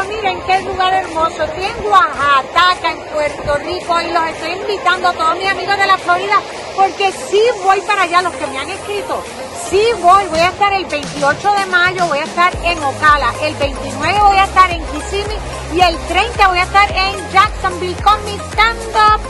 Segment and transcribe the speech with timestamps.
[0.00, 1.42] Pero miren qué lugar hermoso.
[1.42, 5.86] Estoy en Oaxaca, en Puerto Rico, y los estoy invitando a todos mis amigos de
[5.86, 6.36] la Florida,
[6.76, 9.22] porque sí voy para allá, los que me han escrito.
[9.68, 13.54] Sí voy, voy a estar el 28 de mayo, voy a estar en Ocala, el
[13.56, 15.38] 29 voy a estar en Kissimmee
[15.74, 19.20] y el 30 voy a estar en Jacksonville con mi stand-up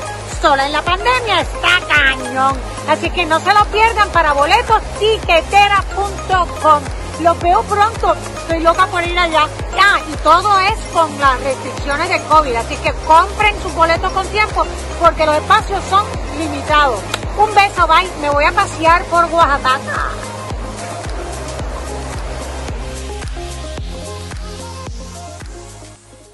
[0.40, 2.56] sola en la pandemia está cañón.
[2.88, 6.82] Así que no se lo pierdan para boletos tiquetera.com.
[7.20, 8.16] Lo veo pronto,
[8.50, 9.46] estoy loca por ir allá.
[10.12, 14.66] Y todo es con las restricciones de COVID, así que compren sus boletos con tiempo
[14.98, 16.04] porque los espacios son
[16.36, 17.00] limitados.
[17.38, 20.10] Un beso, bye, me voy a pasear por Oaxaca.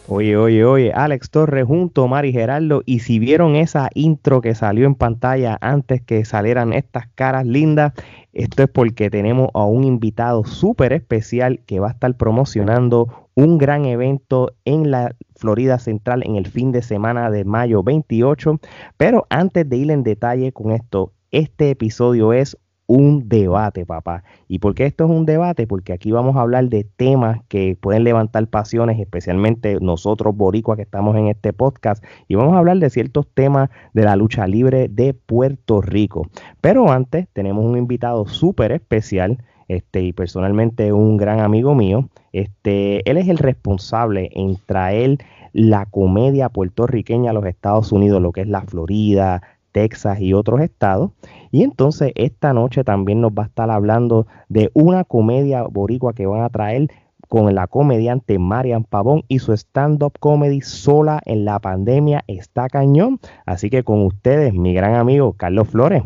[0.09, 2.83] Oye, oye, oye, Alex Torres junto a Mari Geraldo.
[2.87, 7.93] Y si vieron esa intro que salió en pantalla antes que salieran estas caras lindas,
[8.37, 13.57] esto es porque tenemos a un invitado súper especial que va a estar promocionando un
[13.57, 18.61] gran evento en la Florida Central en el fin de semana de mayo 28.
[18.99, 24.23] Pero antes de ir en detalle con esto, este episodio es un debate, papá.
[24.49, 25.67] ¿Y por qué esto es un debate?
[25.67, 30.83] Porque aquí vamos a hablar de temas que pueden levantar pasiones, especialmente nosotros boricuas que
[30.83, 34.89] estamos en este podcast, y vamos a hablar de ciertos temas de la lucha libre
[34.89, 36.29] de Puerto Rico.
[36.61, 42.09] Pero antes tenemos un invitado súper especial, este, y personalmente un gran amigo mío.
[42.33, 45.19] Este, él es el responsable en traer
[45.53, 49.43] la comedia puertorriqueña a los Estados Unidos, lo que es la Florida,
[49.77, 51.11] Texas y otros estados.
[51.53, 56.25] Y entonces esta noche también nos va a estar hablando de una comedia boricua que
[56.25, 56.89] van a traer
[57.29, 63.21] con la comediante Marian Pavón y su stand-up comedy sola en la pandemia está cañón.
[63.45, 66.03] Así que con ustedes, mi gran amigo Carlos Flores.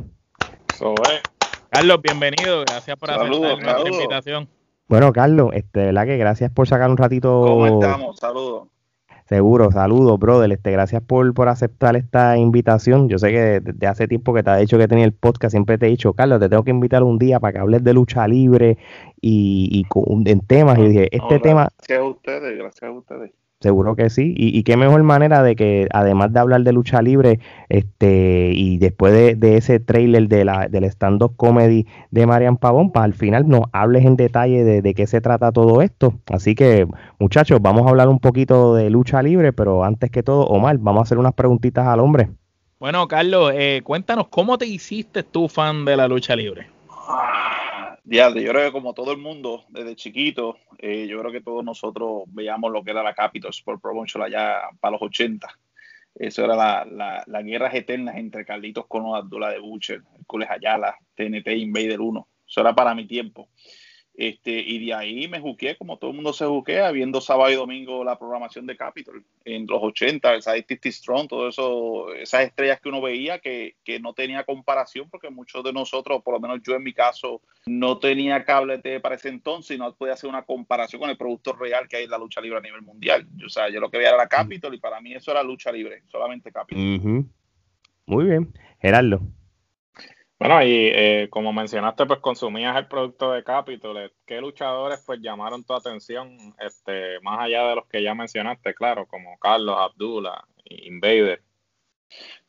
[1.68, 2.62] Carlos, bienvenido.
[2.62, 4.48] Gracias por aceptar nuestra invitación.
[4.88, 7.40] Bueno, Carlos, este, ¿verdad que gracias por sacar un ratito?
[7.40, 8.18] ¿Cómo estamos?
[8.18, 8.66] Saludos.
[9.30, 10.50] Seguro, saludos, brother.
[10.50, 13.08] Este, gracias por, por aceptar esta invitación.
[13.08, 15.78] Yo sé que desde hace tiempo que te ha dicho que tenía el podcast, siempre
[15.78, 18.26] te he dicho, Carlos, te tengo que invitar un día para que hables de lucha
[18.26, 18.76] libre
[19.20, 20.80] y, y en temas.
[20.80, 21.68] Y dije, este tema.
[21.78, 23.30] Gracias a ustedes, gracias a ustedes.
[23.60, 24.32] Seguro que sí.
[24.34, 29.12] Y, qué mejor manera de que, además de hablar de lucha libre, este, y después
[29.38, 33.64] de, ese trailer de la, del stand-up comedy de Marian Pavón, para al final nos
[33.72, 36.14] hables en detalle de, qué se trata todo esto.
[36.32, 36.86] Así que,
[37.18, 41.00] muchachos, vamos a hablar un poquito de lucha libre, pero antes que todo, Omar, vamos
[41.00, 42.30] a hacer unas preguntitas al hombre.
[42.78, 46.68] Bueno, Carlos, eh, cuéntanos, ¿cómo te hiciste tú fan de la lucha libre?
[48.04, 51.64] Ya, yo creo que como todo el mundo, desde chiquito, eh, yo creo que todos
[51.64, 55.48] nosotros veíamos lo que era la Capitol Sport Promotion allá para los 80.
[56.14, 60.96] Eso era las la, la guerras eternas entre Carlitos Cono, Abdullah de Butcher, Hercules Ayala,
[61.14, 62.28] TNT Invader 1.
[62.46, 63.48] Eso era para mi tiempo.
[64.20, 67.54] Este, y de ahí me juqué, como todo el mundo se juquea, viendo sábado y
[67.54, 72.82] domingo la programación de Capitol en los 80, el Side Strong, todo eso, esas estrellas
[72.82, 76.60] que uno veía que, que, no tenía comparación, porque muchos de nosotros, por lo menos
[76.62, 80.28] yo en mi caso, no tenía cable de para ese entonces y no podía hacer
[80.28, 83.26] una comparación con el producto real que hay en la lucha libre a nivel mundial.
[83.42, 85.72] O sea, yo lo que veía era la Capitol y para mí eso era lucha
[85.72, 87.24] libre, solamente Capitol.
[88.04, 88.52] Muy bien.
[88.82, 89.22] Gerardo.
[90.40, 94.10] Bueno, y eh, como mencionaste, pues consumías el producto de Capitol.
[94.24, 99.06] ¿Qué luchadores pues llamaron tu atención, este, más allá de los que ya mencionaste, claro,
[99.06, 101.42] como Carlos, Abdullah, Invader?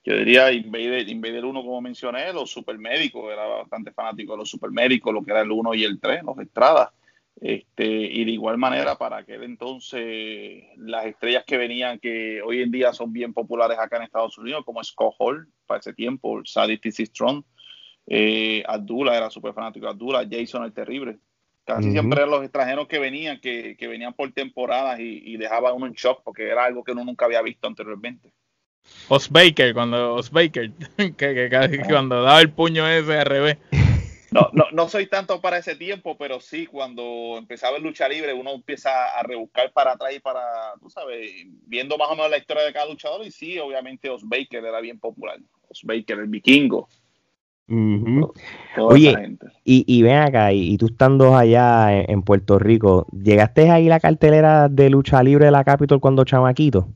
[0.06, 5.14] Yo diría Invader, Invader 1, como mencioné, los supermédicos, era bastante fanático de los supermédicos,
[5.14, 6.92] lo que era el 1 y el 3, los Estradas.
[7.42, 12.72] Este, y de igual manera, para aquel entonces, las estrellas que venían, que hoy en
[12.72, 16.78] día son bien populares acá en Estados Unidos, como Scott Hall, para ese tiempo, Sadie
[16.78, 17.06] T.C.
[17.08, 17.44] Strong,
[18.14, 21.18] eh, Abdullah era súper fanático de Abdullah, Jason el Terrible.
[21.64, 25.86] Casi siempre eran los extranjeros que venían, que, venían por temporadas y, y dejaban uno
[25.86, 28.34] en shock porque era algo que uno nunca había visto anteriormente.
[29.08, 30.72] Os Baker, cuando Os Baker,
[31.18, 31.70] que, ah.
[31.88, 33.58] cuando daba el puño ese al revés.
[34.34, 38.34] No, no, no soy tanto para ese tiempo, pero sí, cuando empezaba el lucha libre,
[38.34, 41.30] uno empieza a rebuscar para atrás y para, tú sabes,
[41.66, 43.26] viendo más o menos la historia de cada luchador.
[43.28, 45.38] Y sí, obviamente Os Baker era bien popular.
[45.68, 46.88] Os Baker, el vikingo.
[48.78, 54.00] Oye, y, y, ven acá, y, tú estando allá en, Puerto Rico, ¿llegaste ahí la
[54.00, 56.90] cartelera de lucha libre de la Capitol cuando chamaquito?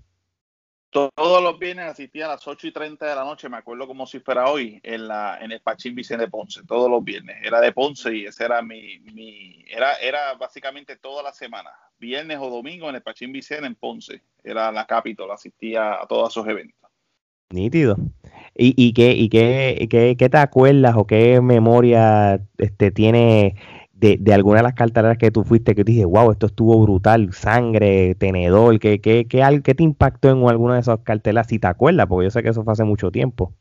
[0.89, 4.07] Todos los viernes asistía a las 8 y 30 de la noche, me acuerdo como
[4.07, 7.35] si fuera hoy, en, la, en el Pachín Vicente Ponce, todos los viernes.
[7.43, 12.37] Era de Ponce y ese era mi, mi era, era básicamente toda la semana, viernes
[12.39, 14.21] o domingo en el Pachín Vicente en Ponce.
[14.41, 16.89] Era la Capitol, asistía a todos esos eventos.
[17.49, 17.97] Nítido.
[18.57, 23.55] ¿Y, y, qué, y qué, qué, te acuerdas o qué memoria este, tiene
[23.93, 26.81] de, de alguna de las carteleras que tú fuiste que te dije, wow, esto estuvo
[26.81, 31.47] brutal, sangre, tenedor, ¿qué, qué, qué, qué te impactó en alguna de esas cartelas?
[31.47, 33.53] Si te acuerdas, porque yo sé que eso fue hace mucho tiempo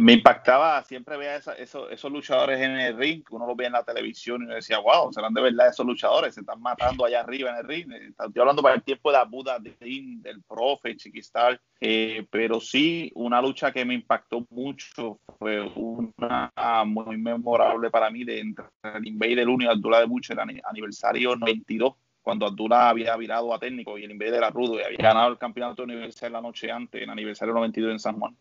[0.00, 4.42] me impactaba, siempre veía esos, luchadores en el ring, uno los veía en la televisión
[4.42, 7.56] y uno decía, wow, serán de verdad esos luchadores, se están matando allá arriba en
[7.56, 7.92] el ring.
[7.92, 13.42] Estoy hablando para el tiempo de la Buda, del profe, Chiquistar, eh, pero sí, una
[13.42, 16.52] lucha que me impactó mucho fue una
[16.86, 21.94] muy memorable para mí de entre el Invader 1 y Abdullah de Butcher, aniversario 92
[22.22, 25.38] cuando Abdullah había virado a técnico y el Invader era rudo y había ganado el
[25.38, 28.36] campeonato universal la noche antes, en aniversario 92 en San Juan.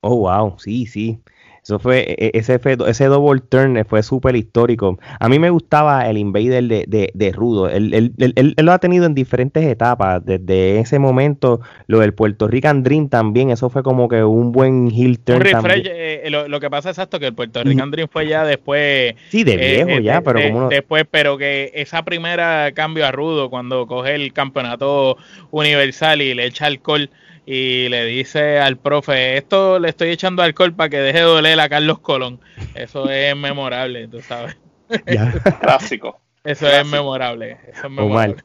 [0.00, 1.20] Oh, wow, sí, sí.
[1.68, 4.98] Eso fue, e, e, ese, ese double turn fue súper histórico.
[5.20, 7.68] A mí me gustaba el Invader de, de, de Rudo.
[7.68, 10.24] Él, él, él, lo ha tenido en diferentes etapas.
[10.24, 14.90] Desde ese momento, lo del Puerto Rican Dream también, eso fue como que un buen
[14.90, 15.44] heel turn.
[15.44, 19.14] Eh, eh, lo, que pasa es esto, que el Puerto Rican Dream fue ya después.
[19.28, 23.50] Sí, de eh, viejo ya, pero como Después, pero que esa primera cambio a Rudo,
[23.50, 25.18] cuando coge el campeonato
[25.50, 27.10] universal y le echa alcohol
[27.50, 31.58] y le dice al profe, esto le estoy echando alcohol para que deje de doler
[31.58, 32.38] a Carlos Colón.
[32.74, 34.58] Eso es memorable, tú sabes.
[35.62, 36.20] Clásico.
[36.44, 37.52] Eso es memorable.
[37.72, 38.44] Eso es memorable.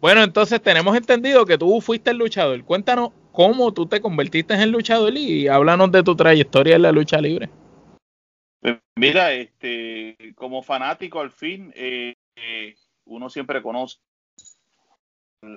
[0.00, 2.64] Bueno, entonces tenemos entendido que tú fuiste el luchador.
[2.64, 7.20] Cuéntanos cómo tú te convertiste en luchador y háblanos de tu trayectoria en la lucha
[7.20, 7.50] libre.
[8.60, 13.98] Pues mira, este, como fanático al fin, eh, eh, uno siempre conoce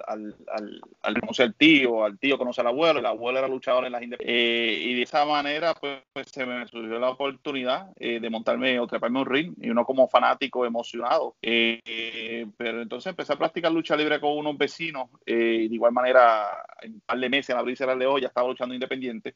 [0.08, 4.02] al, al, al, tío, al tío conoce al abuelo, el abuelo era luchador en las
[4.20, 8.80] eh, y de esa manera pues, pues, se me surgió la oportunidad eh, de montarme
[8.80, 11.36] o treparme un ring y uno como fanático emocionado.
[11.42, 16.48] Eh, pero entonces empecé a practicar lucha libre con unos vecinos y de igual manera
[16.82, 19.36] en un par de meses en abrirse la Leo ya estaba luchando independiente.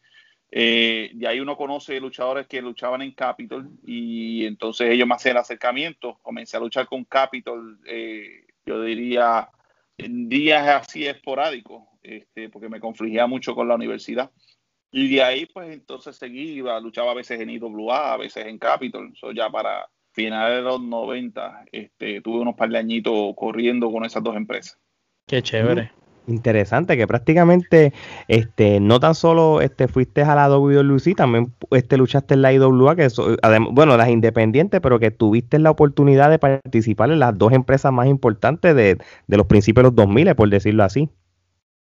[0.56, 5.32] Eh, de ahí uno conoce luchadores que luchaban en Capitol y entonces ellos me hacen
[5.32, 6.20] el acercamiento.
[6.22, 7.80] Comencé a luchar con Capitol,
[8.66, 9.50] yo diría
[9.98, 14.31] días así esporádicos, este, porque me confligía mucho con la universidad.
[14.92, 19.12] Y de ahí, pues entonces seguí, luchaba a veces en IWA, a veces en Capitol.
[19.19, 24.06] So, ya para finales de los 90, este, tuve unos par de añitos corriendo con
[24.06, 24.78] esas dos empresas.
[25.28, 27.94] Qué chévere interesante que prácticamente
[28.28, 32.96] este no tan solo este fuiste a la WWE también este luchaste en la IWA
[32.96, 33.08] que
[33.72, 38.08] bueno las independientes pero que tuviste la oportunidad de participar en las dos empresas más
[38.08, 38.98] importantes de,
[39.28, 41.10] de los principios de los 2000 por decirlo así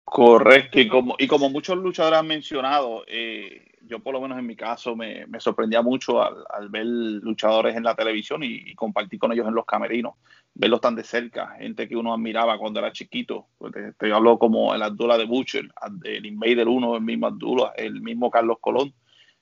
[0.06, 4.46] correcto y como y como muchos luchadores han mencionado eh, yo por lo menos en
[4.46, 9.48] mi caso me, sorprendía mucho al, ver luchadores en la televisión y, compartir con ellos
[9.48, 10.16] en los camerinos,
[10.54, 13.48] verlos tan de cerca, gente que uno admiraba cuando era chiquito.
[13.58, 15.70] Pues te, hablo como el Abdullah de Butcher,
[16.04, 18.94] el Invader 1, el mismo Abdullah, el mismo Carlos Colón.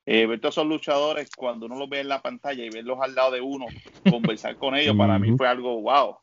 [0.06, 3.15] Eh, ver todos esos luchadores cuando uno los ve en la pantalla y verlos al
[3.15, 3.65] lado de uno,
[4.10, 6.18] conversar con ellos, para mí fue algo wow.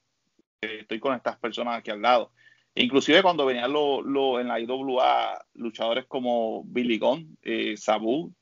[0.60, 2.30] Estoy con estas personas aquí al lado.
[2.80, 8.32] Inclusive cuando venían lo, lo, en la IWA luchadores como Billy Gunn, eh, Sabu,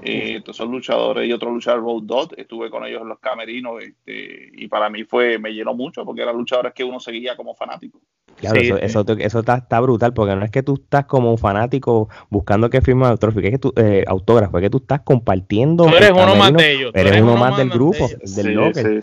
[0.00, 3.82] eh, todos esos luchadores y otros luchadores Road Dot, estuve con ellos en los camerinos
[3.82, 7.54] este, y para mí fue me llenó mucho porque eran luchadores que uno seguía como
[7.54, 8.00] fanático.
[8.36, 12.08] Claro, eso, eso, eso está, brutal porque no es que tú estás como un fanático
[12.30, 15.84] buscando que firme autógrafo, que tú, eh, autógrafo, es que tú estás compartiendo.
[15.84, 16.92] Tú eres uno más de ellos.
[16.94, 19.02] Eres, uno, más del grupo, del sí,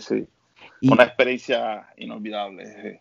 [0.80, 0.90] sí.
[0.90, 3.00] Una experiencia inolvidable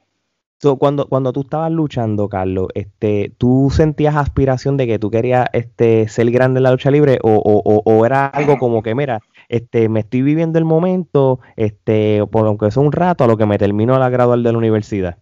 [0.78, 6.08] cuando, cuando tú estabas luchando, Carlos, este, ¿tú sentías aspiración de que tú querías este,
[6.08, 9.90] ser grande en la lucha libre o, o, o, era algo como que, mira, este,
[9.90, 13.58] me estoy viviendo el momento, este, por aunque sea un rato, a lo que me
[13.58, 15.18] termino la gradual de la universidad?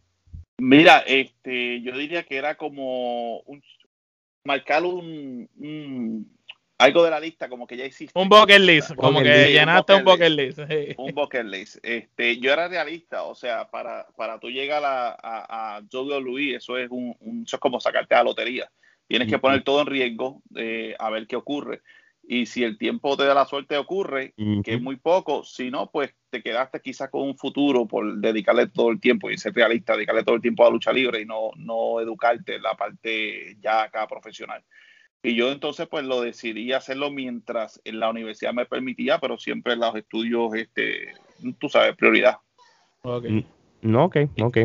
[0.60, 3.62] Mira, este, yo diría que era como un,
[4.44, 6.28] marcar un,
[6.78, 8.18] algo de la lista como que ya existe.
[8.20, 10.60] Un bucket list, como que llenaste un bucket list.
[10.98, 11.78] Un bucket list.
[11.82, 16.78] Este, yo era realista, o sea, para, para tú llegar a, a, a WWE, eso
[16.78, 18.70] es un, eso es como sacarte a la lotería.
[19.08, 21.82] Tienes que poner todo en riesgo de a ver qué ocurre.
[22.30, 25.90] Y si el tiempo te da la suerte ocurre, que es muy poco, si no,
[25.90, 29.94] pues te quedaste quizás con un futuro por dedicarle todo el tiempo y ser realista,
[29.94, 33.56] dedicarle todo el tiempo a la lucha libre y no, no educarte en la parte
[33.62, 34.62] ya acá profesional.
[35.24, 39.74] Y yo entonces pues lo decidí hacerlo mientras en la universidad me permitía, pero siempre
[39.74, 41.14] en los estudios, este,
[41.60, 42.38] tú sabes, prioridad.
[43.02, 43.32] Okay.
[43.32, 43.46] Mm,
[43.82, 44.58] no, ok, ok.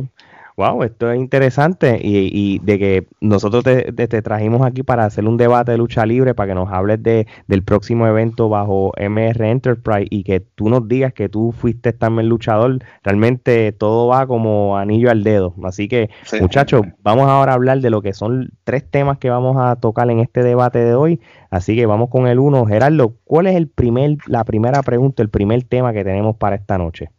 [0.56, 5.72] Wow, esto es interesante y, de que nosotros te, trajimos aquí para hacer un debate
[5.72, 10.24] de lucha libre, para que nos hables de, del próximo evento bajo MR Enterprise y
[10.24, 12.80] que tú nos digas que tú fuiste también luchador.
[13.02, 15.54] Realmente todo va como anillo al dedo.
[15.64, 19.56] Así que, muchachos, vamos ahora a hablar de lo que son tres temas que vamos
[19.58, 21.20] a tocar en este debate de hoy.
[21.50, 22.66] Así que vamos con el uno.
[22.66, 26.76] Gerardo, ¿cuál es el primer, la primera pregunta, el primer tema que tenemos para esta
[26.76, 27.10] noche?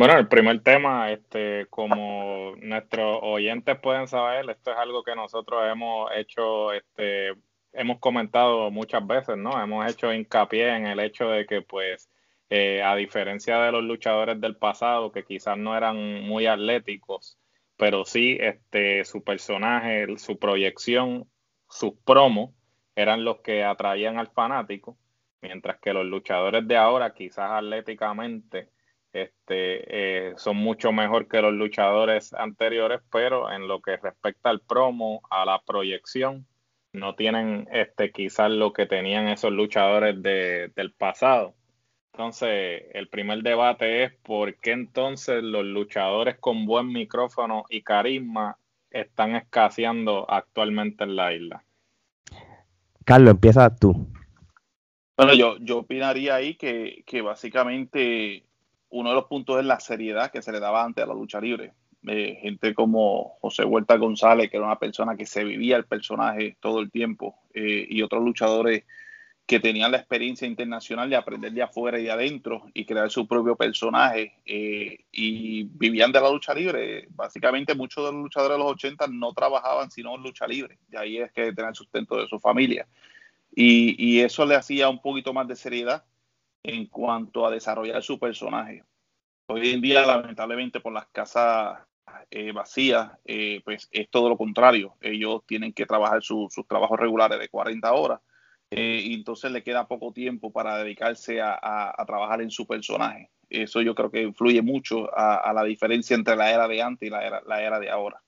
[0.00, 5.62] Bueno, el primer tema, este, como nuestros oyentes pueden saber, esto es algo que nosotros
[5.70, 7.34] hemos hecho, este,
[7.74, 9.62] hemos comentado muchas veces, ¿no?
[9.62, 12.08] Hemos hecho hincapié en el hecho de que, pues,
[12.48, 17.38] eh, a diferencia de los luchadores del pasado, que quizás no eran muy atléticos,
[17.76, 21.30] pero sí, este, su personaje, su proyección,
[21.68, 22.54] sus promos
[22.96, 24.96] eran los que atraían al fanático,
[25.42, 28.70] mientras que los luchadores de ahora, quizás atléticamente,
[29.12, 34.60] este, eh, son mucho mejor que los luchadores anteriores, pero en lo que respecta al
[34.60, 36.46] promo, a la proyección,
[36.92, 41.54] no tienen este, quizás lo que tenían esos luchadores del pasado.
[42.12, 48.58] Entonces, el primer debate es por qué entonces los luchadores con buen micrófono y carisma
[48.90, 51.64] están escaseando actualmente en la isla.
[53.04, 54.08] Carlos, empieza tú.
[55.16, 58.44] Bueno, yo, yo opinaría ahí que, que básicamente
[58.90, 61.40] uno de los puntos es la seriedad que se le daba antes a la lucha
[61.40, 61.72] libre.
[62.06, 66.56] Eh, gente como José Huerta González, que era una persona que se vivía el personaje
[66.60, 68.84] todo el tiempo, eh, y otros luchadores
[69.46, 73.26] que tenían la experiencia internacional de aprender de afuera y de adentro y crear su
[73.26, 77.08] propio personaje eh, y vivían de la lucha libre.
[77.10, 80.98] Básicamente muchos de los luchadores de los 80 no trabajaban sino en lucha libre, de
[80.98, 82.86] ahí es que tenían sustento de su familia.
[83.52, 86.04] Y, y eso le hacía un poquito más de seriedad
[86.62, 88.84] en cuanto a desarrollar su personaje.
[89.46, 91.78] Hoy en día, lamentablemente, por las casas
[92.30, 94.94] eh, vacías, eh, pues es todo lo contrario.
[95.00, 98.20] Ellos tienen que trabajar sus trabajos regulares de 40 horas
[98.70, 103.30] eh, y entonces le queda poco tiempo para dedicarse a, trabajar en su personaje.
[103.48, 107.10] Eso yo creo que influye mucho a, la diferencia entre la era de antes y
[107.10, 108.22] la era, la era de ahora.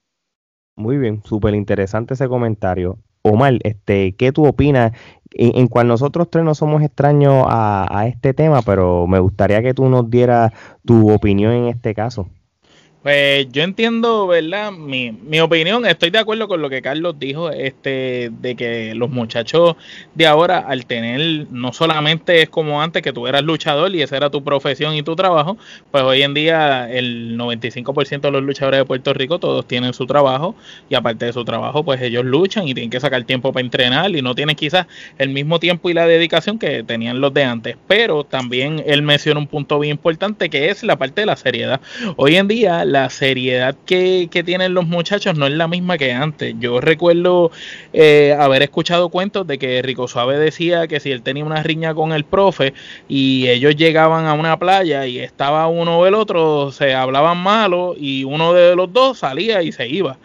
[0.75, 2.99] Muy bien, súper interesante ese comentario.
[3.23, 4.93] Omar, este, ¿qué tú opinas?
[5.35, 9.62] En, en cual nosotros tres no somos extraños a, a este tema, pero me gustaría
[9.62, 10.52] que tú nos dieras
[10.85, 12.29] tu opinión en este caso.
[13.02, 14.71] Pues yo entiendo, ¿verdad?
[14.71, 19.11] Mi, mi, opinión, estoy de acuerdo con lo que Carlos dijo, este, de que los
[19.11, 19.75] muchachos
[20.14, 24.16] de ahora, al tener, no solamente es como antes que tú eras luchador y esa
[24.16, 25.59] era tu profesión y tu trabajo,
[25.90, 30.06] pues hoy en día el 95% de los luchadores de Puerto Rico todos tienen su
[30.06, 30.54] trabajo
[30.88, 34.14] y aparte de su trabajo, pues ellos luchan y tienen que sacar tiempo para entrenar
[34.14, 34.87] y no tienen quizás
[35.18, 37.76] el mismo tiempo y la dedicación que tenían los de antes.
[37.88, 41.80] Pero también él menciona un punto bien importante que es la parte de la seriedad.
[42.14, 46.55] Hoy en día, la seriedad que, tienen los muchachos no es la misma que antes.
[46.59, 47.51] Yo recuerdo
[47.93, 51.95] eh, haber escuchado cuentos de que Rico Suave decía que si él tenía una riña
[51.95, 52.75] con el profe
[53.09, 57.95] y ellos llegaban a una playa y estaba uno o el otro, se hablaban malo
[57.99, 60.19] y uno de los dos salía y se iba.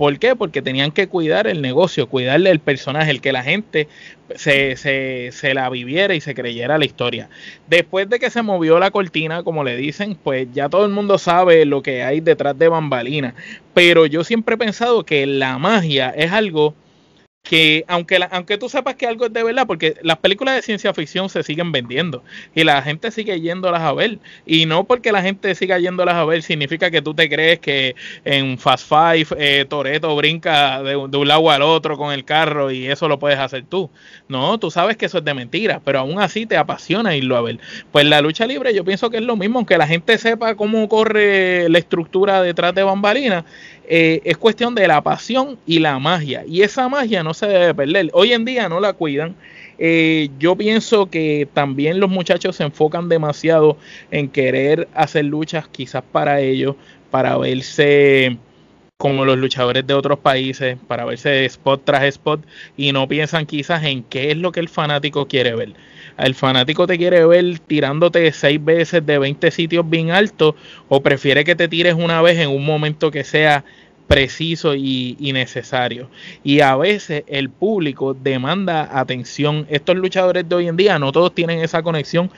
[0.00, 0.34] ¿Por qué?
[0.34, 3.86] Porque tenían que cuidar el negocio, cuidarle el personaje, el que la gente
[4.34, 7.28] se, se, se, la viviera y se creyera la historia.
[7.68, 11.18] Después de que se movió la cortina, como le dicen, pues ya todo el mundo
[11.18, 13.34] sabe lo que hay detrás de bambalina.
[13.74, 16.74] Pero yo siempre he pensado que la magia es algo
[17.42, 20.92] que aunque, aunque tú sepas que algo es de verdad, porque las películas de ciencia
[20.92, 22.22] ficción se siguen vendiendo
[22.54, 24.18] y la gente sigue yéndolas a ver.
[24.46, 27.96] Y no porque la gente siga yéndolas a ver significa que tú te crees que
[28.24, 32.86] en Fast Five eh, Toreto brinca de, un lado al otro con el carro y
[32.86, 33.90] eso lo puedes hacer tú.
[34.28, 37.42] No, tú sabes que eso es de mentira, pero aún así te apasiona irlo a
[37.42, 37.58] ver.
[37.90, 40.88] Pues la lucha libre yo pienso que es lo mismo, aunque la gente sepa cómo
[40.88, 43.44] corre la estructura detrás de bambalina,
[43.92, 46.44] eh, es cuestión de la pasión y la magia.
[46.46, 48.08] Y esa magia no se debe perder.
[48.12, 49.34] Hoy en día no la cuidan.
[49.80, 53.76] Eh, yo pienso que también los muchachos se enfocan demasiado
[54.12, 56.76] en querer hacer luchas quizás para ellos,
[57.10, 58.38] para verse
[58.96, 63.82] como los luchadores de otros países, para verse spot tras spot y no piensan quizás
[63.82, 65.72] en qué es lo que el fanático quiere ver.
[66.18, 70.54] El fanático te quiere ver tirándote seis veces de 20 sitios bien altos
[70.88, 73.64] o prefiere que te tires una vez en un momento que sea
[74.10, 76.10] preciso y, necesario.
[76.42, 79.68] Y a veces el público demanda atención.
[79.70, 82.28] Estos luchadores de hoy en día no todos tienen esa conexión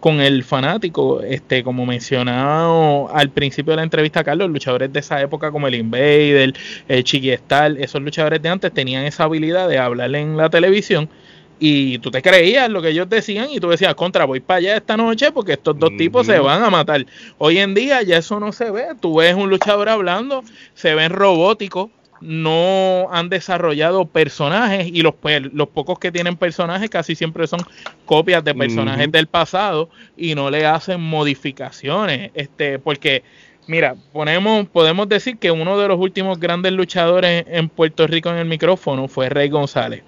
[0.00, 5.20] con el fanático, este, como mencionado al principio de la entrevista, Carlos, luchadores de esa
[5.20, 6.54] época como el Invader,
[6.88, 11.10] el Chiquistal, esos luchadores de antes tenían esa habilidad de hablar en la televisión
[11.58, 14.76] y tú te creías lo que ellos decían y tú decías, contra, voy para allá
[14.76, 17.04] esta noche porque estos dos tipos se van a matar.
[17.38, 21.10] Hoy en día ya eso no se ve, tú ves un luchador hablando, se ven
[21.10, 25.14] robóticos, no han desarrollado personajes y los,
[25.52, 27.60] los pocos que tienen personajes casi siempre son
[28.06, 33.22] copias de personajes del pasado y no le hacen modificaciones, este, porque
[33.66, 38.36] mira, ponemos, podemos decir que uno de los últimos grandes luchadores en Puerto Rico en
[38.36, 40.02] el micrófono fue Rey González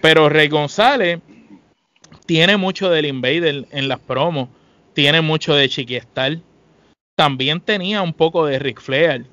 [0.00, 1.20] pero Rey González
[2.26, 4.48] tiene mucho del Invader en las promos,
[4.94, 6.42] tiene mucho de Chiquiestal.
[7.16, 9.26] también tenía un poco de Ric Flair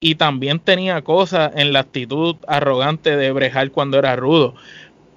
[0.00, 4.54] y también tenía cosas en la actitud arrogante de Brejal cuando era rudo.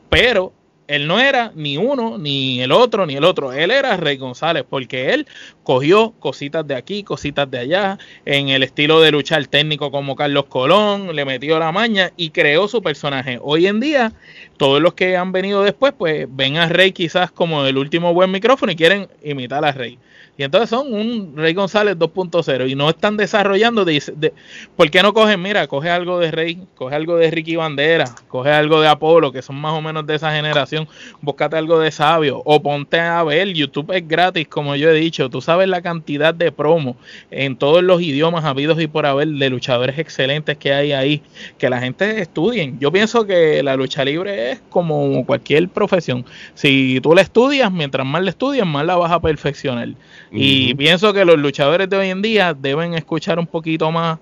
[0.09, 0.53] Pero
[0.91, 3.53] él no era ni uno, ni el otro, ni el otro.
[3.53, 5.25] Él era Rey González, porque él
[5.63, 10.45] cogió cositas de aquí, cositas de allá, en el estilo de luchar técnico como Carlos
[10.47, 13.39] Colón, le metió la maña y creó su personaje.
[13.41, 14.11] Hoy en día,
[14.57, 18.29] todos los que han venido después, pues ven a Rey quizás como el último buen
[18.29, 19.97] micrófono y quieren imitar a Rey.
[20.41, 23.85] Y entonces son un Rey González 2.0 y no están desarrollando.
[23.85, 24.33] De,
[24.75, 25.39] ¿Por qué no cogen?
[25.39, 29.43] Mira, coge algo de Rey, coge algo de Ricky Bandera, coge algo de Apolo, que
[29.43, 30.87] son más o menos de esa generación.
[31.21, 33.53] Búscate algo de sabio o ponte a ver.
[33.53, 35.29] YouTube es gratis, como yo he dicho.
[35.29, 36.95] Tú sabes la cantidad de promo
[37.29, 41.21] en todos los idiomas habidos y por haber de luchadores excelentes que hay ahí.
[41.59, 42.79] Que la gente estudien.
[42.79, 46.25] Yo pienso que la lucha libre es como cualquier profesión.
[46.55, 49.89] Si tú la estudias, mientras más la estudias, más la vas a perfeccionar.
[50.31, 54.19] Y pienso que los luchadores de hoy en día deben escuchar un poquito más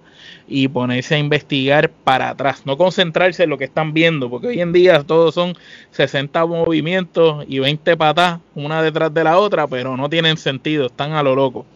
[0.47, 4.61] y ponerse a investigar para atrás, no concentrarse en lo que están viendo, porque hoy
[4.61, 5.55] en día todos son
[5.91, 11.13] 60 movimientos y 20 patas una detrás de la otra, pero no tienen sentido, están
[11.13, 11.67] a lo loco.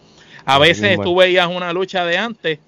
[0.46, 2.60] A veces tú veías una lucha de antes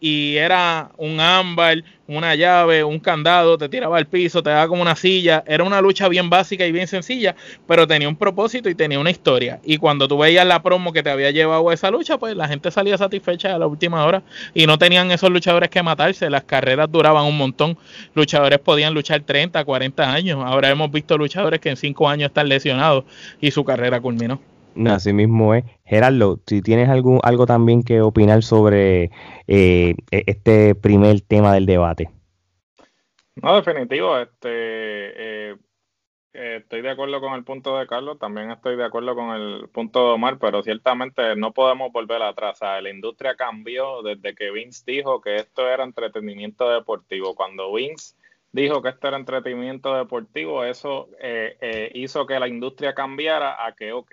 [0.00, 1.82] y era un ámbar,
[2.16, 5.44] una llave, un candado, te tiraba al piso, te daba como una silla.
[5.46, 7.34] Era una lucha bien básica y bien sencilla,
[7.66, 9.60] pero tenía un propósito y tenía una historia.
[9.64, 12.48] Y cuando tú veías la promo que te había llevado a esa lucha, pues la
[12.48, 14.22] gente salía satisfecha a la última hora
[14.54, 16.30] y no tenían esos luchadores que matarse.
[16.30, 17.78] Las carreras duraban un montón.
[18.14, 20.42] Luchadores podían luchar 30, 40 años.
[20.44, 23.04] Ahora hemos visto luchadores que en 5 años están lesionados
[23.40, 24.51] y su carrera culminó.
[24.86, 25.64] Así mismo es.
[25.84, 29.10] Gerardo, si tienes algún, algo también que opinar sobre
[29.46, 32.10] eh, e, este primer tema del debate.
[33.36, 34.18] No, definitivo.
[34.18, 35.56] Este, eh,
[36.32, 39.68] eh, estoy de acuerdo con el punto de Carlos, también estoy de acuerdo con el
[39.68, 42.60] punto de Omar, pero ciertamente no podemos volver atrás.
[42.60, 47.34] la industria cambió desde que Vince dijo que esto era entretenimiento deportivo.
[47.34, 48.14] Cuando Vince
[48.50, 51.08] dijo que esto era entretenimiento deportivo, eso
[51.92, 54.12] hizo que la industria cambiara a que, ok,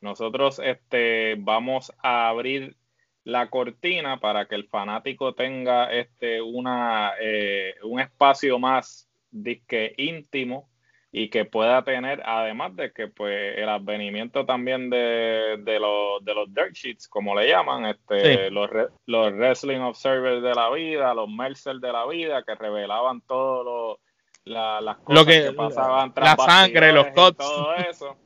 [0.00, 2.76] nosotros este, vamos a abrir
[3.24, 10.68] la cortina para que el fanático tenga este, una, eh, un espacio más disque íntimo
[11.10, 16.34] y que pueda tener, además de que pues el advenimiento también de, de, los, de
[16.34, 18.68] los dirt sheets, como le llaman, este, los,
[19.06, 24.00] los wrestling observers de la vida, los Mercer de la vida, que revelaban todo lo,
[24.44, 27.38] las cosas que, pasaban tras la sangre, los cuts.
[27.38, 28.16] todo eso.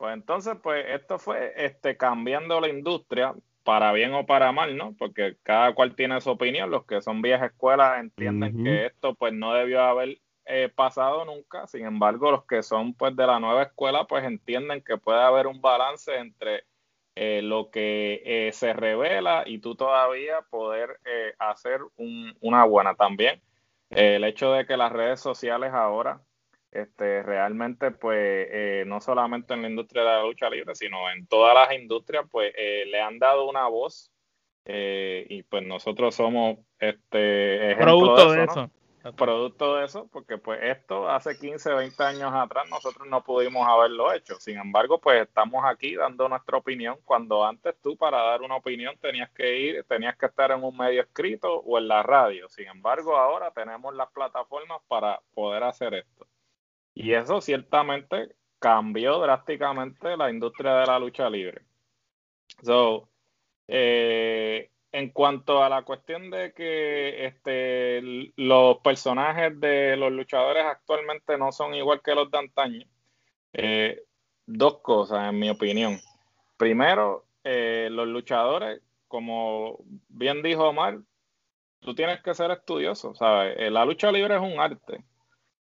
[0.00, 3.34] Pues entonces, pues esto fue este, cambiando la industria
[3.64, 4.94] para bien o para mal, ¿no?
[4.98, 6.70] Porque cada cual tiene su opinión.
[6.70, 11.66] Los que son viejas escuelas entienden que esto pues no debió haber eh, pasado nunca.
[11.66, 15.46] Sin embargo, los que son pues de la nueva escuela pues entienden que puede haber
[15.46, 16.64] un balance entre
[17.14, 20.98] eh, lo que eh, se revela y tú todavía poder
[21.38, 21.82] hacer
[22.40, 23.42] una buena también.
[23.90, 26.22] el hecho de que las redes sociales ahora
[26.70, 31.26] este, realmente, pues, eh, no solamente en la industria de la lucha libre, sino en
[31.26, 34.12] todas las industrias, pues, eh, le han dado una voz
[34.66, 38.70] eh, y pues nosotros somos este producto de eso.
[39.16, 44.12] Producto de eso, porque pues esto hace 15, 20 años atrás nosotros no pudimos haberlo
[44.12, 44.34] hecho.
[44.38, 48.94] Sin embargo, pues estamos aquí dando nuestra opinión cuando antes tú para dar una opinión
[49.00, 52.46] tenías que ir, tenías que estar en un medio escrito o en la radio.
[52.50, 56.26] Sin embargo, ahora tenemos las plataformas para poder hacer esto.
[57.02, 61.62] Y eso ciertamente cambió drásticamente la industria de la lucha libre.
[62.62, 63.08] So,
[63.66, 68.02] eh, en cuanto a la cuestión de que este,
[68.36, 72.86] los personajes de los luchadores actualmente no son igual que los de antaño,
[73.54, 74.02] eh,
[74.44, 75.98] dos cosas en mi opinión.
[76.58, 79.78] Primero, eh, los luchadores, como
[80.10, 80.98] bien dijo Omar,
[81.78, 83.72] tú tienes que ser estudioso, ¿sabes?
[83.72, 85.02] La lucha libre es un arte.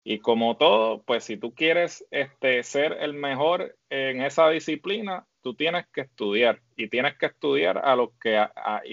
[0.08, 5.54] Y como todo, pues si tú quieres este, ser el mejor en esa disciplina, tú
[5.54, 8.40] tienes que estudiar y tienes que estudiar a los que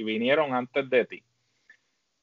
[0.03, 1.23] vinieron antes de ti.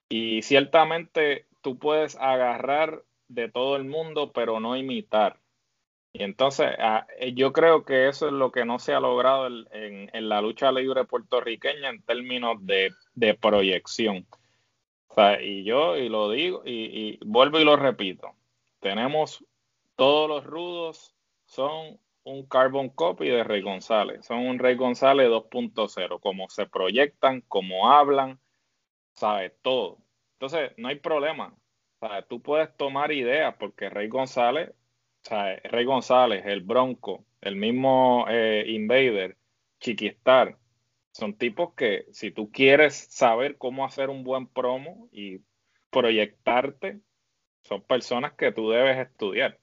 [0.09, 5.39] Y ciertamente tú puedes agarrar de todo el mundo, pero no imitar.
[6.13, 6.73] Y entonces
[7.21, 10.73] eh, yo creo que eso es lo que no se ha logrado en, la lucha
[10.73, 12.93] libre puertorriqueña en términos de,
[13.41, 14.27] proyección.
[15.41, 18.35] y yo y lo digo y vuelvo y lo repito
[18.81, 19.45] tenemos
[19.97, 21.15] todos los rudos
[21.45, 27.43] son un carbon copy de Rey González, son un Rey González 2.0, como se proyectan,
[27.43, 28.41] como hablan,
[29.15, 29.99] sabe todo.
[30.35, 31.55] Entonces, no hay problema.
[32.29, 34.73] Tú puedes tomar ideas porque Rey González,
[35.65, 39.37] Rey González, el Bronco, el mismo eh, Invader,
[39.81, 40.57] Chiquistar,
[41.13, 45.41] son tipos que si tú quieres saber cómo hacer un buen promo y
[45.91, 47.01] proyectarte,
[47.63, 49.59] son personas que tú debes estudiar,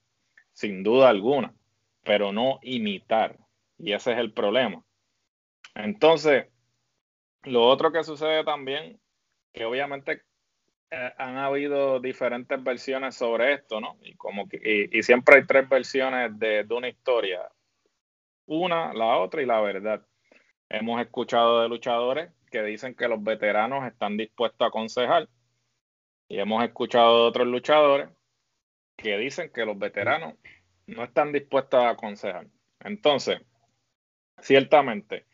[0.52, 1.54] sin duda alguna,
[2.04, 3.38] pero no imitar.
[3.78, 4.82] Y ese es el problema.
[5.74, 6.46] Entonces,
[7.44, 9.00] lo otro que sucede también,
[9.52, 10.22] que obviamente
[10.90, 13.96] eh, han habido diferentes versiones sobre esto, ¿no?
[14.02, 17.48] Y, como que, y, siempre hay tres versiones de, de, una historia.
[18.46, 20.06] Una, la otra y la verdad.
[20.70, 25.28] Hemos escuchado de luchadores que dicen que los veteranos están dispuestos a aconsejar.
[26.28, 28.10] Y hemos escuchado de otros luchadores
[28.96, 30.34] que dicen que los veteranos
[30.86, 32.46] no están dispuestos a aconsejar.
[32.80, 33.40] Entonces,
[34.40, 35.26] ciertamente,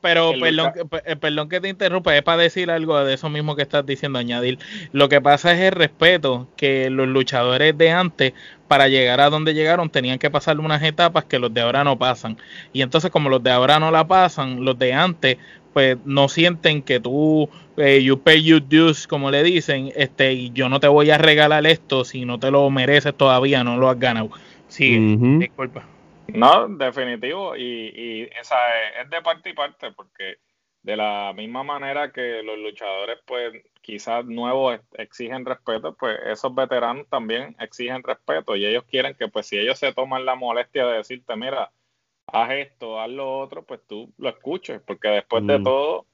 [0.00, 0.72] pero perdón,
[1.04, 4.18] eh, perdón que te interrumpa, es para decir algo de eso mismo que estás diciendo,
[4.18, 4.58] añadir.
[4.92, 8.32] Lo que pasa es el respeto que los luchadores de antes,
[8.66, 11.98] para llegar a donde llegaron, tenían que pasar unas etapas que los de ahora no
[11.98, 12.38] pasan.
[12.72, 15.36] Y entonces, como los de ahora no la pasan, los de antes,
[15.72, 20.50] pues no sienten que tú, eh, you pay your dues, como le dicen, este, y
[20.52, 23.88] yo no te voy a regalar esto si no te lo mereces todavía, no lo
[23.88, 24.30] has ganado.
[24.68, 25.84] Sí, disculpa.
[26.28, 28.56] No, definitivo, y, esa
[29.00, 30.36] es, de parte y parte, porque
[30.82, 37.06] de la misma manera que los luchadores, pues quizás nuevos exigen respeto, pues esos veteranos
[37.08, 40.98] también exigen respeto y ellos quieren que, pues si ellos se toman la molestia de
[40.98, 41.70] decirte, mira,
[42.32, 45.64] haz esto, haz lo otro, pues tú lo escuches, porque después de mm.
[45.64, 46.06] todo, o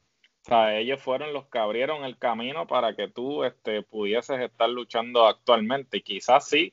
[0.43, 5.27] sea, ellos fueron los que abrieron el camino para que tú este, pudieses estar luchando
[5.27, 6.73] actualmente y quizás sí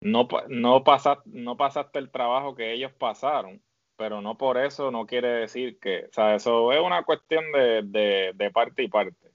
[0.00, 3.60] no, no, pasaste, no pasaste el trabajo que ellos pasaron,
[3.96, 8.32] pero no por eso no quiere decir que, o sea, eso es una cuestión de,
[8.34, 9.30] de, parte y parte.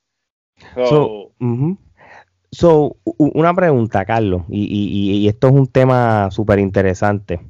[2.50, 7.42] So, una pregunta, Carlos, y, y, y esto es un tema súper interesante.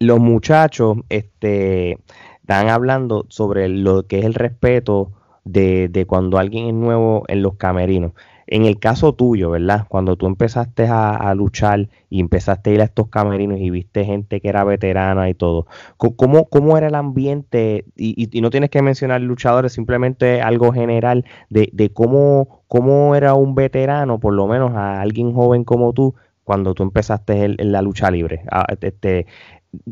[0.00, 1.98] Los muchachos este,
[2.40, 5.12] están hablando sobre lo que es el respeto
[5.44, 8.12] de, de cuando alguien es nuevo en los camerinos.
[8.50, 9.86] En el caso tuyo, ¿verdad?
[9.88, 14.40] Cuando tú empezaste a, luchar y empezaste a ir a estos camerinos y viste gente
[14.40, 15.66] que era veterana y todo,
[15.98, 17.84] ¿cómo, cómo era el ambiente?
[17.94, 23.54] Y, no tienes que mencionar luchadores, simplemente algo general de, de cómo, cómo era un
[23.54, 26.14] veterano, por lo menos a alguien joven como tú,
[26.48, 28.40] cuando tú empezaste en, la lucha libre.
[28.50, 29.26] Ah, este,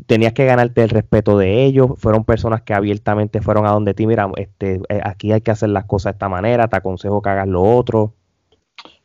[0.07, 4.07] tenías que ganarte el respeto de ellos, fueron personas que abiertamente fueron a donde ti,
[4.07, 7.31] mira, este, eh, aquí hay que hacer las cosas de esta manera, te aconsejo que
[7.31, 8.15] hagas lo otro.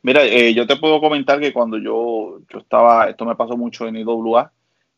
[0.04, 3.88] Mira, eh, yo te puedo comentar que cuando yo, yo estaba, esto me pasó mucho
[3.88, 4.52] en IWA,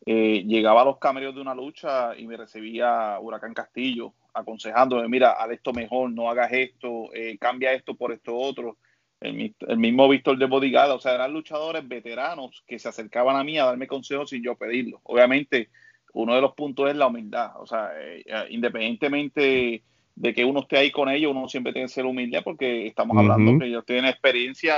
[0.06, 5.32] eh, llegaba a los camerios de una lucha y me recibía Huracán Castillo aconsejándome, mira,
[5.32, 8.76] haz esto mejor, no hagas esto, eh, cambia esto por esto otro.
[9.24, 13.58] El, mismo Víctor de Bodigada, o sea, eran luchadores veteranos que se acercaban a mí
[13.58, 15.00] a darme consejos sin yo pedirlo.
[15.04, 15.70] Obviamente,
[16.12, 17.90] uno de los puntos es la humildad, o sea,
[18.50, 19.82] independientemente
[20.14, 23.16] de que uno esté ahí con ellos, uno siempre tiene que ser humilde porque estamos
[23.16, 24.76] hablando que ellos tienen experiencia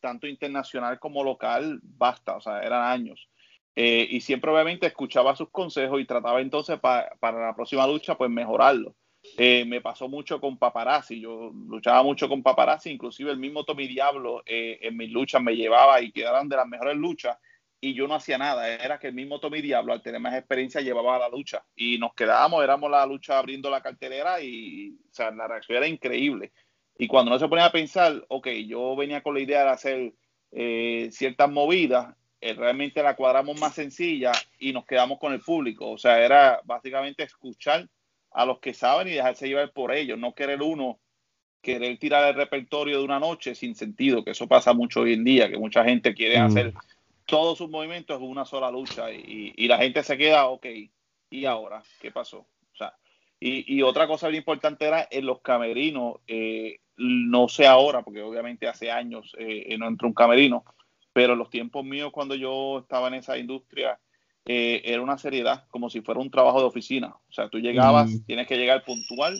[0.00, 3.28] tanto internacional como local, basta, o sea, eran años.
[3.76, 8.30] Eh, y siempre obviamente escuchaba sus consejos y trataba entonces para la próxima lucha pues
[8.30, 8.94] mejorarlo.
[9.36, 13.88] Eh, me pasó mucho con paparazzi, yo luchaba mucho con paparazzi, inclusive el mismo Tommy
[13.88, 17.38] Diablo eh, en mis luchas me llevaba y quedaron de las mejores luchas
[17.80, 18.68] y yo no hacía nada.
[18.68, 21.64] Era que el mismo Tommy Diablo, al tener más experiencia, llevaba a la lucha.
[21.74, 25.86] Y nos quedábamos, éramos la lucha abriendo la cartelera y, o sea, la reacción era
[25.86, 26.52] increíble.
[26.96, 30.14] Y cuando no se ponía a pensar, ok, yo venía con la idea de hacer
[30.52, 35.90] eh, ciertas movidas, realmente la cuadramos más sencilla y nos quedamos con el público.
[35.90, 37.88] O sea, era básicamente escuchar
[38.34, 40.98] a los que saben y dejarse llevar por ellos, no querer uno
[41.62, 45.24] querer tirar el repertorio de una noche sin sentido, que eso pasa mucho hoy en
[45.24, 46.44] día, que mucha gente quiere mm.
[46.44, 46.74] hacer
[47.26, 50.66] todos sus movimientos es una sola lucha y, la gente se queda, ok,
[51.30, 52.40] ¿y ahora qué pasó?
[52.40, 52.94] O sea,
[53.40, 58.68] y, otra cosa bien importante era en los camerinos, eh, no sé ahora, porque obviamente
[58.68, 60.64] hace años eh, no entró un camerino,
[61.12, 63.98] pero en los tiempos míos cuando yo estaba en esa industria,
[64.46, 67.16] eh, era una seriedad, como si fuera un trabajo de oficina.
[67.28, 68.24] O sea, tú llegabas, mm.
[68.26, 69.38] tienes que llegar puntual,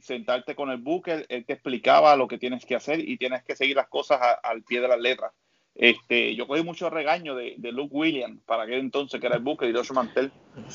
[0.00, 3.54] sentarte con el booker, él te explicaba lo que tienes que hacer y tienes que
[3.54, 5.32] seguir las cosas al pie de las letras.
[5.74, 9.68] Este, yo cogí mucho regaño de, Luke Williams, para aquel entonces que era el buque
[9.68, 10.32] y Josh Mantel,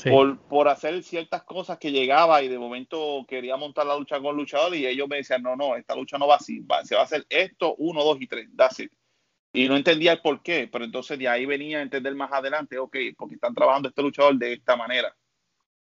[0.08, 4.36] por, por hacer ciertas cosas que llegaba y de momento quería montar la lucha con
[4.36, 7.04] luchador y ellos me decían, no, no, esta lucha no va así, se va a
[7.04, 8.92] hacer esto, uno, dos y tres, that's it.
[9.56, 12.78] Y no entendía el por qué, pero entonces de ahí venía a entender más adelante,
[12.78, 15.16] ok, porque están trabajando este luchador de esta manera.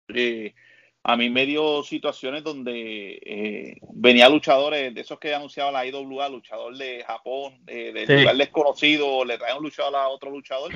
[0.09, 0.53] Eh,
[1.01, 6.29] a mí me dio situaciones donde eh, venía luchadores de esos que anunciaba la IWA,
[6.29, 10.71] luchador de Japón, de lugar desconocido, le traían un luchador a otro luchador.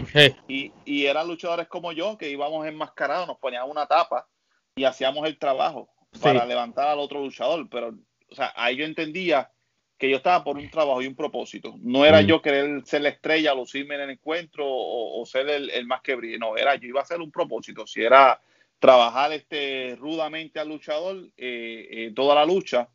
[0.48, 4.28] Y, y, eran luchadores como yo que íbamos enmascarados, nos ponían una tapa
[4.76, 5.90] y hacíamos el trabajo.
[6.22, 7.94] para levantar al otro luchador, pero
[8.32, 9.52] o sea, ahí yo entendía
[10.00, 11.76] que yo estaba por un trabajo y un propósito.
[11.82, 12.26] No era mm.
[12.26, 16.40] yo querer ser la estrella, lucirme en el encuentro o, ser el, más que brille.
[16.40, 17.86] No, era yo iba a hacer un propósito.
[17.86, 18.42] Si era
[18.80, 22.88] trabajar este rudamente al luchador eh, eh, toda la lucha,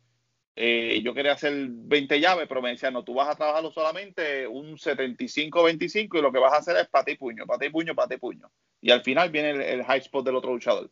[0.55, 4.47] eh, yo quería hacer 20 llaves, pero me decían, no, tú vas a trabajarlo solamente
[4.47, 7.93] un 75-25 y lo que vas a hacer es pate y puño, pate y puño,
[7.93, 8.49] pate y puño.
[8.81, 10.89] Y al final viene el high spot del otro luchador.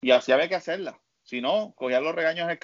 [0.00, 1.00] Y así había que hacerla.
[1.28, 2.58] Si no, cogían los regaños en el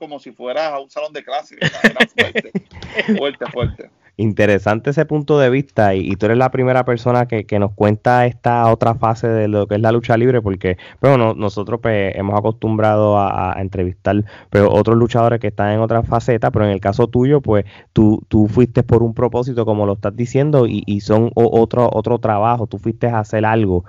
[0.00, 1.56] como si fuera a un salón de clase.
[1.60, 2.50] Era fuerte,
[3.16, 3.90] fuerte, fuerte.
[4.20, 8.68] Interesante ese punto de vista y, tú eres la primera persona que, nos cuenta esta
[8.68, 13.16] otra fase de lo que es la lucha libre porque bueno, nosotros pues, hemos acostumbrado
[13.16, 17.40] a, entrevistar pero otros luchadores que están en otra faceta, pero en el caso tuyo
[17.40, 21.88] pues tú, tú fuiste por un propósito como lo estás diciendo y, y son otro,
[21.92, 23.84] otro trabajo, tú fuiste a hacer algo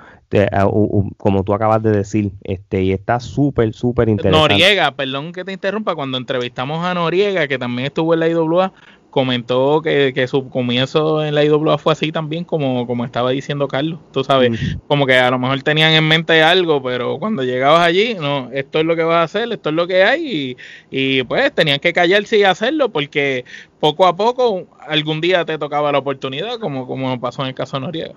[1.17, 4.53] como tú acabas de decir, este, y está súper, súper interesante.
[4.53, 8.71] Noriega, perdón que te interrumpa, cuando entrevistamos a Noriega, que también estuvo en la IWA,
[9.09, 13.99] comentó que, su comienzo en la IWA fue así también, como, como estaba diciendo Carlos,
[14.11, 14.79] tú sabes, mm.
[14.87, 18.79] como que a lo mejor tenían en mente algo, pero cuando llegabas allí, no, esto
[18.79, 20.57] es lo que vas a hacer, esto es lo que hay,
[20.91, 23.45] y, y pues tenían que callarse y hacerlo, porque
[23.79, 27.77] poco a poco algún día te tocaba la oportunidad, como, como pasó en el caso
[27.77, 28.15] de Noriega.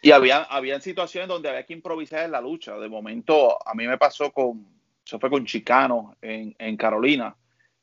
[0.00, 2.78] Y había, había situaciones donde había que improvisar en la lucha.
[2.78, 4.64] De momento, a mí me pasó con,
[5.04, 7.34] eso fue con Chicano en, en Carolina.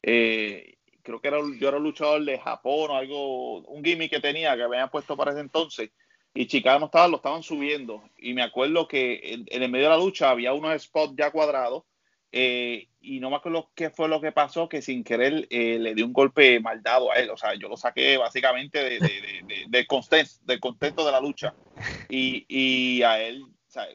[0.01, 0.74] Eh,
[1.05, 4.63] creo que era, yo era luchador de Japón o algo, un gimmick que tenía que
[4.63, 5.91] habían puesto para ese entonces.
[6.33, 8.03] Y Chicano estaba, lo estaban subiendo.
[8.17, 11.31] Y me acuerdo que en, en el medio de la lucha había unos spots ya
[11.31, 11.83] cuadrados
[12.37, 15.95] eh, y no me acuerdo qué fue lo que pasó, que sin querer eh, le
[15.95, 17.29] dio un golpe maldado a él.
[17.29, 21.55] O sea, yo lo saqué básicamente de, de, del, contexto, de la lucha.
[22.09, 23.45] Y, a él,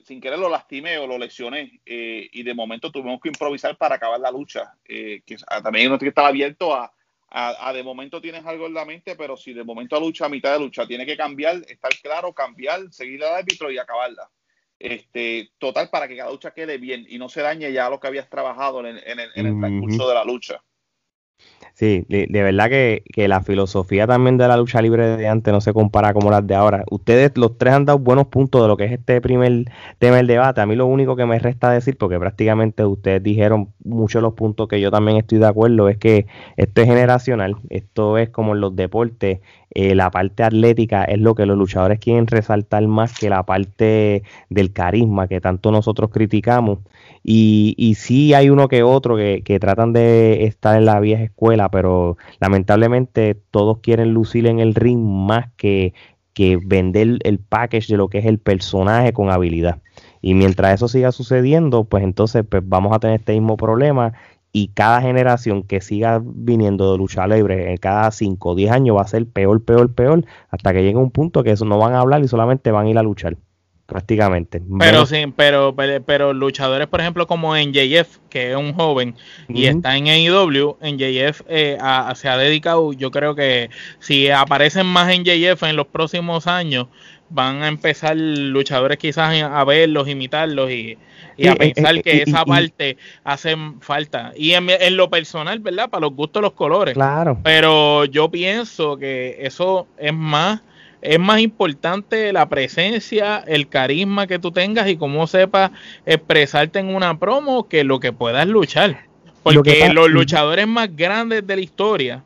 [0.04, 1.82] sin querer lo lastimé o lo lesioné.
[1.84, 4.72] Eh, y de momento tuvimos que improvisar para acabar la lucha.
[4.84, 5.22] que
[5.62, 6.90] también no estar abierto a,
[7.30, 10.28] a, de momento tienes algo en la mente, pero si de momento a lucha, a
[10.28, 14.28] mitad de lucha, tiene que cambiar, estar claro, cambiar, seguir al árbitro y acabarla
[14.80, 18.08] este, total para que cada lucha quede bien y no se dañe ya lo que
[18.08, 20.64] habías trabajado en el, en transcurso de la lucha.
[21.74, 25.72] Sí, de, verdad que, la filosofía también de la lucha libre de antes no se
[25.72, 26.84] compara como las de ahora.
[26.90, 29.64] Ustedes los tres han dado buenos puntos de lo que es este primer
[29.98, 30.60] tema del debate.
[30.60, 34.34] A mí lo único que me resta decir, porque prácticamente ustedes dijeron muchos de los
[34.34, 38.54] puntos que yo también estoy de acuerdo, es que esto es generacional, esto es como
[38.54, 39.40] en los deportes,
[39.72, 44.24] eh, la parte atlética es lo que los luchadores quieren resaltar más que la parte
[44.48, 46.80] del carisma que tanto nosotros criticamos.
[47.22, 51.22] Y, y sí hay uno que otro que, que, tratan de estar en la vieja
[51.24, 55.94] escuela, pero lamentablemente todos quieren lucir en el ring más que,
[56.32, 59.82] que vender el package de lo que es el personaje con habilidad.
[60.22, 64.12] Y mientras eso siga sucediendo, pues entonces pues vamos a tener este mismo problema
[64.52, 68.96] y cada generación que siga viniendo de lucha libre en cada 5 o 10 años
[68.96, 71.94] va a ser peor, peor, peor, hasta que llegue un punto que eso no van
[71.94, 73.36] a hablar y solamente van a ir a luchar
[73.90, 74.62] prácticamente.
[74.78, 75.74] Pero sí, pero,
[76.06, 79.16] pero, luchadores, por ejemplo, como en JF, que es un joven
[79.48, 81.76] y está en AEW, en JF eh,
[82.14, 86.86] se ha dedicado, yo creo que si aparecen más en JF en los próximos años,
[87.30, 90.96] van a empezar luchadores quizás a verlos, imitarlos y,
[91.48, 94.32] a pensar que esa parte hace falta.
[94.36, 95.90] Y en, en, lo personal, ¿verdad?
[95.90, 96.94] Para los gustos, los colores.
[96.94, 97.38] Claro.
[97.42, 100.60] Pero yo pienso que eso es más
[101.02, 105.70] es más importante la presencia, el carisma que tú tengas y cómo sepas
[106.06, 109.06] expresarte en una promo que lo que puedas luchar.
[109.42, 112.24] Porque los luchadores más grandes de la historia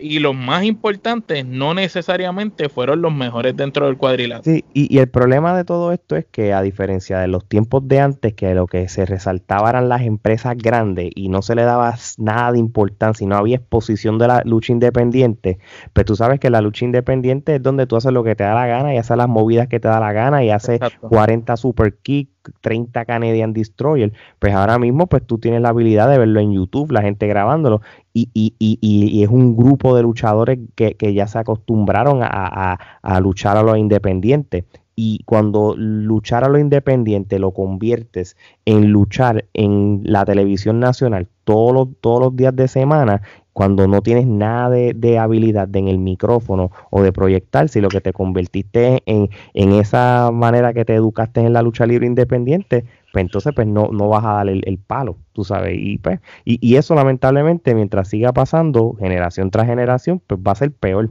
[0.00, 4.54] y los más importantes no necesariamente fueron los mejores dentro del cuadrilátero.
[4.54, 7.98] Sí, y, el problema de todo esto es que a diferencia de los tiempos de
[7.98, 11.96] antes, que lo que se resaltaba eran las empresas grandes y no se le daba
[12.16, 15.58] nada de importancia y no había exposición de la lucha independiente,
[15.92, 18.54] pues tú sabes que la lucha independiente es donde tú haces lo que te da
[18.54, 21.96] la gana y haces las movidas que te da la gana y haces 40 super
[21.96, 26.52] kicks 30 Canadian Destroyer, pues ahora mismo pues tú tienes la habilidad de verlo en
[26.52, 27.80] YouTube, la gente grabándolo,
[28.12, 32.78] y, y, y, y es un grupo de luchadores que, que ya se acostumbraron a,
[33.02, 34.64] a, luchar a los independientes.
[35.00, 41.72] Y cuando luchar a lo independiente lo conviertes en luchar en la televisión nacional todos
[41.72, 43.22] los, todos los días de semana,
[43.58, 48.00] cuando no tienes nada de, habilidad en el micrófono o de proyectar, si lo que
[48.00, 53.52] te convertiste en, esa manera que te educaste en la lucha libre independiente, pues entonces
[53.56, 57.74] pues no, no vas a dar el, palo, tú sabes, y, pues, y, eso lamentablemente
[57.74, 61.10] mientras siga pasando, generación tras generación, pues va a ser peor.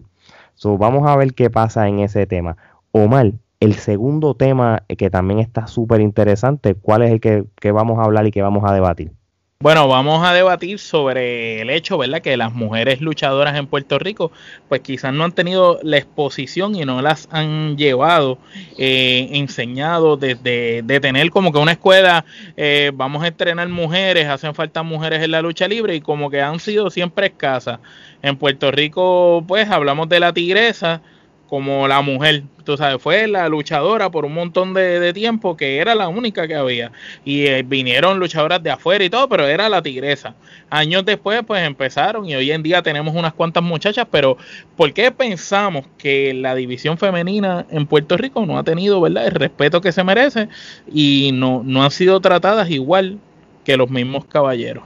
[0.53, 2.55] So, vamos a ver qué pasa en ese tema.
[2.93, 7.99] Omar, el segundo tema que también está súper interesante, ¿cuál es el que, que vamos
[7.99, 9.16] a hablar y que vamos a debatir?
[9.59, 12.21] Bueno, vamos a debatir sobre el hecho, ¿verdad?
[12.21, 14.31] Que las mujeres luchadoras en Puerto Rico,
[14.69, 18.37] pues quizás no han tenido la exposición y no las han llevado,
[18.77, 22.23] eh, enseñado desde de tener como que una escuela,
[22.55, 26.39] eh, vamos a entrenar mujeres, hacen falta mujeres en la lucha libre y como que
[26.39, 27.79] han sido siempre escasas.
[28.21, 31.01] En Puerto Rico, pues hablamos de la tigresa,
[31.47, 35.95] como la mujer, tú sabes, fue la luchadora por un montón de, tiempo que era
[35.95, 36.91] la única que había.
[37.23, 40.35] Y eh, vinieron luchadoras de afuera y todo, pero era la tigresa.
[40.69, 44.37] Años después, pues empezaron y hoy en día tenemos unas cuantas muchachas, pero
[44.75, 49.31] ¿por qué pensamos que la división femenina en Puerto Rico no ha tenido, ¿verdad?, el
[49.33, 50.49] respeto que se merece
[50.91, 53.19] y no, no han sido tratadas igual
[53.63, 54.83] que los mismos caballeros.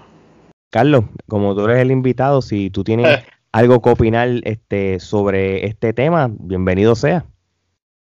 [0.70, 5.66] Carlos, como tú eres el invitado, si tú tienes eh algo que opinar este, sobre
[5.66, 7.26] este tema, bienvenido sea.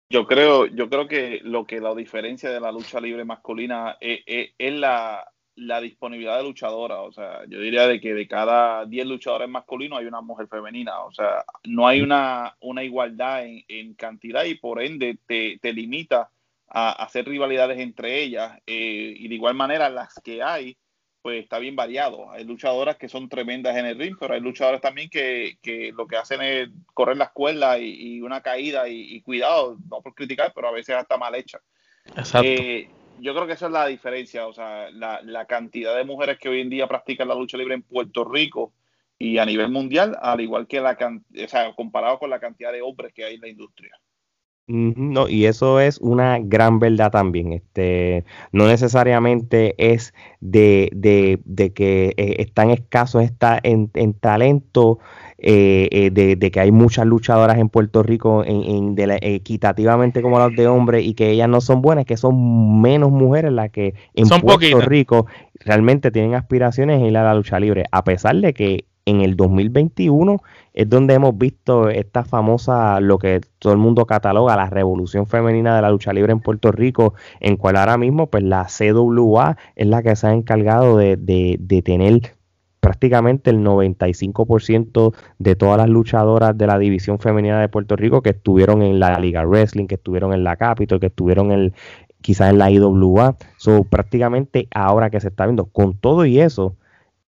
[0.08, 4.20] Yo creo, yo creo que lo que la diferencia de la lucha libre masculina es,
[4.74, 5.24] la,
[5.80, 7.00] disponibilidad de luchadora.
[7.00, 11.00] O sea, yo diría de que de cada 10 luchadores masculinos hay una mujer femenina.
[11.00, 16.30] O sea, no hay una, una igualdad en, cantidad y por ende te, te limita
[16.68, 18.58] a, hacer rivalidades entre ellas.
[18.64, 20.76] Eh, y de igual manera las que hay,
[21.26, 22.30] pues está bien variado.
[22.30, 25.58] Hay luchadoras que son tremendas en el ring, pero hay luchadores también que,
[25.92, 30.52] lo que hacen es correr la escuela y, una caída y, cuidado, no por criticar,
[30.54, 31.58] pero a veces hasta mal hecha.
[32.04, 32.46] Exacto.
[32.46, 36.48] Eh, yo creo que esa es la diferencia, o sea, la, cantidad de mujeres que
[36.48, 38.72] hoy en día practican la lucha libre en Puerto Rico
[39.18, 42.82] y a nivel mundial, al igual que la o sea, comparado con la cantidad de
[42.82, 43.98] hombres que hay en la industria.
[44.68, 47.52] No, y eso es una gran verdad también.
[47.52, 54.98] Este, no necesariamente es de, de, de que eh, están escasos está en, en talento,
[55.38, 60.66] eh, eh, de, que hay muchas luchadoras en Puerto Rico en, equitativamente como las de
[60.66, 64.80] hombres y que ellas no son buenas, que son menos mujeres las que en Puerto
[64.80, 65.26] Rico
[65.60, 69.36] realmente tienen aspiraciones en ir a la lucha libre, a pesar de que en el
[69.36, 70.42] 2021
[70.74, 75.74] es donde hemos visto esta famosa, lo que todo el mundo cataloga, la revolución femenina
[75.74, 79.86] de la lucha libre en Puerto Rico, en cual ahora mismo pues la CWA es
[79.86, 82.34] la que se ha encargado de, de, tener
[82.80, 88.30] prácticamente el 95% de todas las luchadoras de la división femenina de Puerto Rico que
[88.30, 91.74] estuvieron en la Liga Wrestling, que estuvieron en la Capitol, que estuvieron en
[92.20, 93.36] quizás en la IWA.
[93.56, 96.76] So, prácticamente ahora que se está viendo con todo y eso,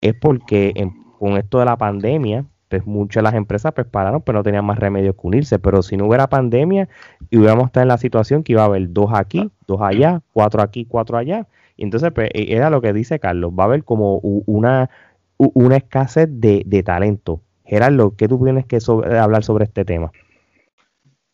[0.01, 4.21] es porque en con esto de la pandemia, pues muchas de las empresas pues pararon,
[4.21, 5.59] pero no tenían más remedio que unirse.
[5.59, 6.87] Pero si no hubiera pandemia,
[7.33, 10.85] hubiéramos estado en la situación que iba a haber dos aquí, dos allá, cuatro aquí,
[10.85, 11.47] cuatro allá.
[11.79, 14.91] Y entonces, pues, e, era lo que dice Carlos, va a haber como una,
[15.39, 17.41] una escasez de, de talento.
[17.65, 18.77] Gerardo, ¿qué tú tienes que
[19.19, 20.13] hablar sobre este tema?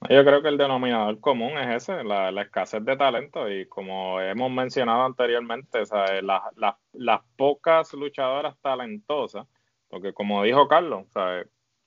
[0.08, 4.52] Yo creo que el denominador común es ese, la, escasez de talento y como hemos
[4.52, 5.80] mencionado anteriormente,
[6.92, 9.48] las pocas luchadoras talentosas
[9.90, 11.06] porque como dijo Carlos,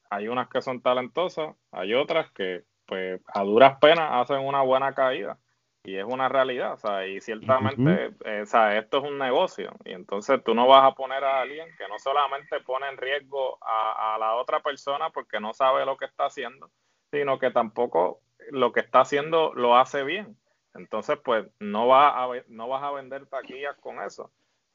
[0.09, 4.93] hay unas que son talentosas, hay otras que pues a duras penas hacen una buena
[4.93, 5.39] caída.
[5.85, 9.73] Y es una realidad, y ciertamente, eh, esto es un negocio.
[9.83, 13.57] Y entonces tú no vas a poner a alguien que no solamente pone en riesgo
[13.61, 16.71] a, la otra persona porque no sabe lo que está haciendo,
[17.11, 20.37] sino que tampoco lo que está haciendo lo hace bien.
[20.73, 24.31] Entonces, pues no, va a, no vas a vender taquillas con eso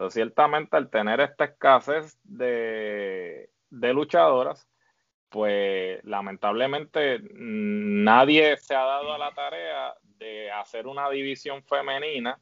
[0.08, 4.68] ciertamente al tener esta escasez de, luchadoras,
[5.28, 12.38] pues lamentablemente nadie se ha dado a la tarea de hacer una división femenina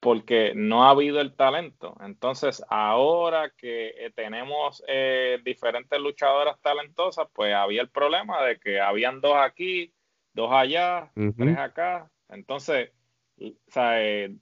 [0.00, 1.96] porque no ha habido el talento.
[2.00, 8.80] Entonces, ahora que eh, tenemos eh, diferentes luchadoras talentosas, pues había el problema de que
[8.80, 9.92] habían dos aquí,
[10.32, 12.10] dos allá, tres acá.
[12.28, 12.90] Entonces,
[13.38, 14.34] o sea, eh,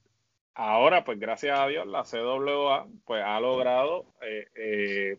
[0.54, 5.18] ahora, pues gracias a Dios, la CWA pues ha logrado eh, eh,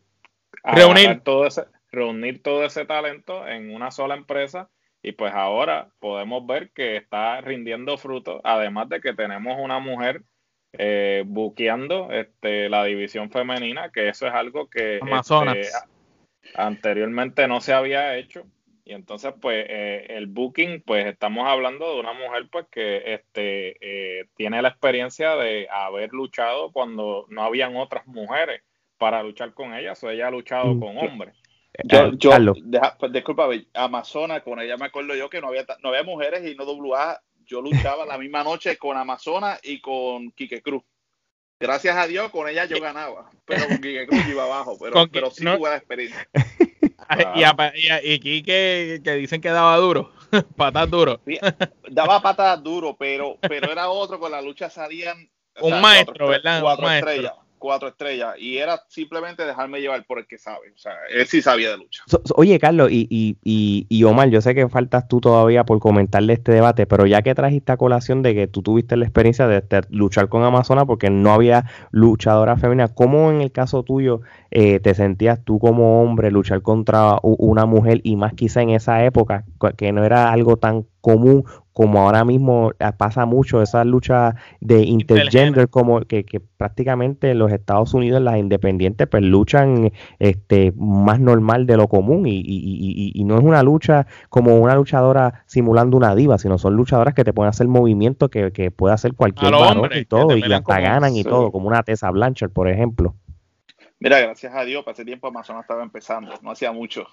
[0.64, 1.22] reunir.
[1.22, 4.70] todo ese reunir todo ese talento en una sola empresa.
[5.04, 10.22] Y pues ahora podemos ver que está rindiendo frutos, además de que tenemos una mujer
[10.74, 15.70] eh, buqueando este, la división femenina, que eso es algo que este,
[16.54, 18.46] anteriormente no se había hecho
[18.92, 23.78] y entonces, pues, eh, el booking, pues, estamos hablando de una mujer, pues, que este,
[23.80, 28.64] eh, tiene la experiencia de haber luchado cuando no habían otras mujeres
[28.98, 31.38] para luchar con ella, o ella ha luchado mm, con hombres.
[31.86, 32.32] Yo, yo
[33.00, 36.56] pues, disculpa, Amazona, con ella me acuerdo yo que no había, no había mujeres y
[36.56, 40.84] no WA, yo luchaba la misma noche con Amazona y con Quique Cruz.
[41.62, 45.32] Gracias a Dios, con ella yo ganaba, pero con Quique Cruz iba abajo, pero, pero
[45.32, 46.28] sí tuve la experiencia.
[47.36, 50.12] Y, aquí que, dicen que daba duro,
[50.56, 51.20] patas duro.
[51.90, 55.30] daba patas duro, pero, pero era otro, con la lucha salían.
[55.62, 56.62] un maestro, ¿verdad?
[56.62, 57.34] Cuatro estrellas.
[57.58, 60.72] cuatro estrellas y era simplemente dejarme llevar por el que sabe.
[60.74, 62.04] O sea, él sí sabía de lucha.
[62.36, 66.52] oye, Carlos, y, y, y, Omar, yo sé que faltas tú todavía por comentarle este
[66.52, 70.30] debate, pero ya que trajiste a colación de que tú tuviste la experiencia de, luchar
[70.30, 74.22] con Amazona porque no había luchadora femenina, ¿cómo en el caso tuyo
[74.54, 79.06] eh, te sentías tú como hombre luchar contra una mujer y más quizá en esa
[79.06, 79.46] época
[79.78, 84.82] que no era algo tan común como ahora mismo eh, pasa mucho esa lucha de
[84.82, 86.26] intergender como que,
[86.58, 92.28] prácticamente en los Estados Unidos las independientes pues luchan este más normal de lo común
[92.28, 96.76] y, y, y, no es una lucha como una luchadora simulando una diva sino son
[96.76, 100.44] luchadoras que te pueden hacer movimientos que, que puede hacer cualquier varón y todo y
[100.44, 103.16] hasta ganan y todo como una Tessa Blanchard por ejemplo
[104.02, 107.08] mira gracias a Dios para ese tiempo Amazonas estaba empezando no hacía mucho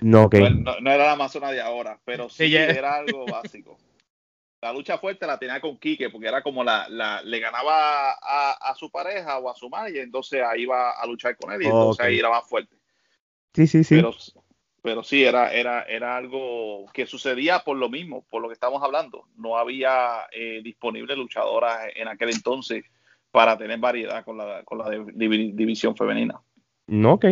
[0.00, 3.78] no, no, era la Amazona de ahora, pero sí, era algo básico.
[4.60, 8.74] La lucha fuerte la tenía con Quique, porque era como la, la le ganaba a,
[8.74, 11.64] su pareja o a su madre, y entonces ahí iba a luchar con él, y
[11.64, 12.76] entonces ahí era más fuerte.
[13.54, 13.96] Sí, sí, sí.
[13.96, 14.14] Pero,
[14.82, 18.82] pero sí, era, era, era algo que sucedía por lo mismo, por lo que estamos
[18.82, 19.26] hablando.
[19.34, 22.84] No había eh, disponibles luchadoras en aquel entonces
[23.30, 26.40] para tener variedad con la, con la división femenina.
[26.86, 27.26] No, ok.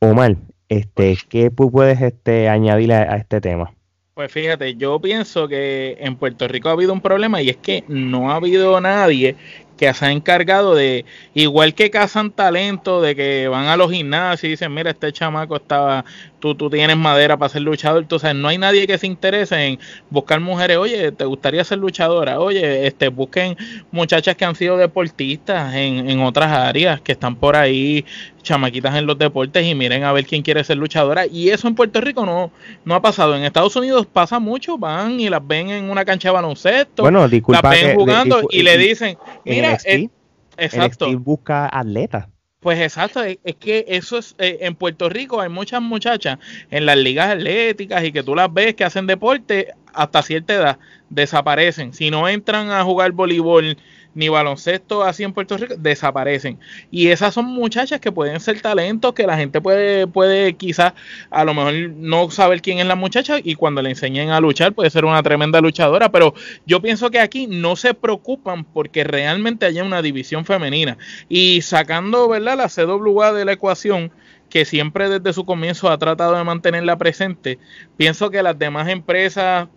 [0.00, 0.36] Omar,
[0.68, 3.72] este, ¿Qué puedes este, añadir a, este tema?
[4.14, 7.84] Pues fíjate, yo pienso que en Puerto Rico ha habido un problema y es que
[7.86, 9.36] no ha habido nadie
[9.76, 11.04] que se ha encargado de,
[11.34, 15.56] igual que cazan talento, de que van a los gimnasios y dicen, mira, este chamaco
[15.56, 16.04] estaba,
[16.38, 19.78] tú, tú tienes madera para ser luchador, entonces no hay nadie que se interese en
[20.10, 22.40] buscar mujeres, oye, ¿te gustaría ser luchadora?
[22.40, 23.56] Oye, este, busquen
[23.90, 28.04] muchachas que han sido deportistas en, en otras áreas, que están por ahí,
[28.46, 31.26] chamaquitas en los deportes y miren a ver quién quiere ser luchadora.
[31.26, 32.50] Y eso en Puerto Rico no,
[32.84, 33.36] no ha pasado.
[33.36, 37.28] En Estados Unidos pasa mucho, van y las ven en una cancha de baloncesto, bueno,
[37.28, 40.08] disculpa las ven jugando y le dicen, mira, eh,
[40.56, 41.06] exacto.
[41.18, 42.28] busca atletas.
[42.60, 46.38] Pues exacto, es, que eso es, eh, en Puerto Rico hay muchas muchachas
[46.70, 50.78] en las ligas atléticas y que tú las ves que hacen deporte hasta cierta edad,
[51.10, 51.92] desaparecen.
[51.92, 53.76] Si no entran a jugar voleibol
[54.16, 56.58] ni baloncesto así en Puerto Rico, desaparecen.
[56.90, 60.94] Y esas son muchachas que pueden ser talentos, que la gente puede, puede quizás
[61.30, 64.72] a lo mejor no saber quién es la muchacha y cuando le enseñen a luchar
[64.72, 66.32] puede ser una tremenda luchadora, pero
[66.64, 70.96] yo pienso que aquí no se preocupan porque realmente haya una división femenina.
[71.28, 72.56] Y sacando, ¿verdad?
[72.56, 74.10] La CWA de la ecuación,
[74.48, 77.58] que siempre desde su comienzo ha tratado de mantenerla presente,
[77.98, 79.68] pienso que las demás empresas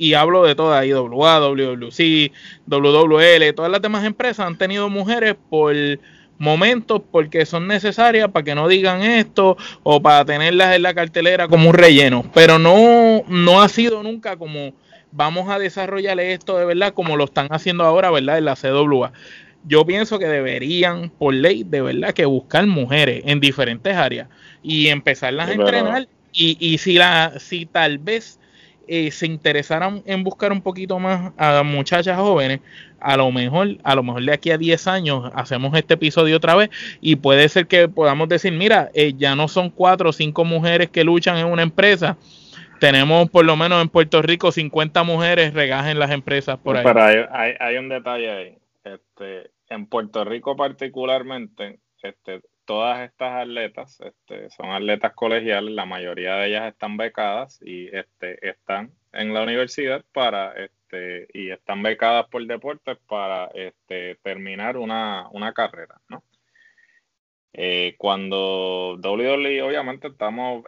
[0.00, 2.32] y hablo de todas, IWA, WWC,
[2.66, 5.76] WWL, todas las demás empresas han tenido mujeres por
[6.38, 11.48] momentos porque son necesarias para que no digan esto o para tenerlas en la cartelera
[11.48, 14.72] como un relleno, pero no, no ha sido nunca como
[15.12, 18.38] vamos a desarrollar esto de verdad como lo están haciendo ahora, ¿verdad?
[18.38, 19.12] En la CWA.
[19.64, 24.28] Yo pienso que deberían, por ley, de verdad, que buscar mujeres en diferentes áreas
[24.62, 26.08] y empezarlas a entrenar.
[26.32, 28.39] Y, y si, la, si tal vez
[28.92, 32.58] eh, se interesaran en buscar un poquito más a muchachas jóvenes,
[32.98, 36.56] a lo mejor, a lo mejor de aquí a 10 años hacemos este episodio otra
[36.56, 36.70] vez
[37.00, 40.90] y puede ser que podamos decir, mira, eh, ya no son cuatro o cinco mujeres
[40.90, 42.18] que luchan en una empresa,
[42.80, 46.82] tenemos por lo menos en Puerto Rico 50 mujeres regadas en las empresas por ahí.
[46.82, 48.58] Pero hay, hay, un detalle ahí.
[48.82, 56.36] Este, en Puerto Rico particularmente, este, todas estas atletas este, son atletas colegiales, la mayoría
[56.36, 62.28] de ellas están becadas y este, están en la universidad para este, y están becadas
[62.28, 66.00] por deportes para este, terminar una, una carrera.
[67.54, 70.64] Eh, cuando WWE, obviamente estamos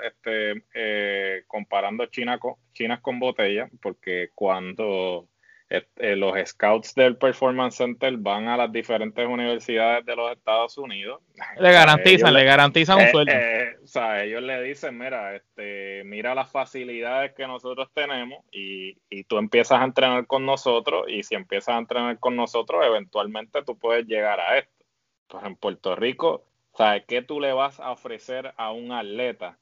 [0.75, 5.29] eh, comparando China con, chinas con botellas, porque cuando
[5.73, 11.23] eh, los scouts del Performance Center van a las diferentes universidades de los Estados Unidos.
[11.59, 13.33] Le garantizan, le garantizan un eh, sueldo.
[13.33, 18.99] Eh, o sea, ellos le dicen, mira, este, mira las facilidades que nosotros tenemos y,
[19.09, 23.63] y, tú empiezas a entrenar con nosotros y si empiezas a entrenar con nosotros, eventualmente
[23.63, 24.85] tú puedes llegar a esto.
[25.29, 26.45] Pues en Puerto Rico,
[26.75, 29.59] ¿sabes qué tú le vas a ofrecer a un atleta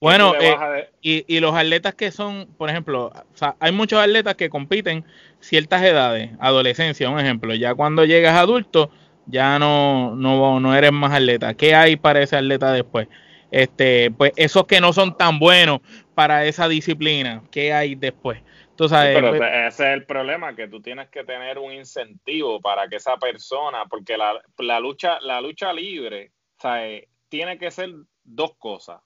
[0.00, 3.12] bueno, eh, y, los atletas que son, por ejemplo,
[3.58, 5.04] hay muchos atletas que compiten
[5.40, 8.90] ciertas edades, adolescencia, un ejemplo, ya cuando llegas adulto,
[9.26, 11.54] ya no, no, no eres más atleta.
[11.54, 13.08] ¿Qué hay para ese atleta después?
[13.50, 15.80] Este, pues esos que no son tan buenos
[16.14, 18.40] para esa disciplina, ¿qué hay después?
[18.76, 22.60] Tú sabes, pero pues ese es el problema, que tú tienes que tener un incentivo
[22.60, 27.04] para que esa persona, porque la, la lucha, la lucha libre, ¿sabes?
[27.28, 27.90] tiene que ser
[28.24, 29.00] dos cosas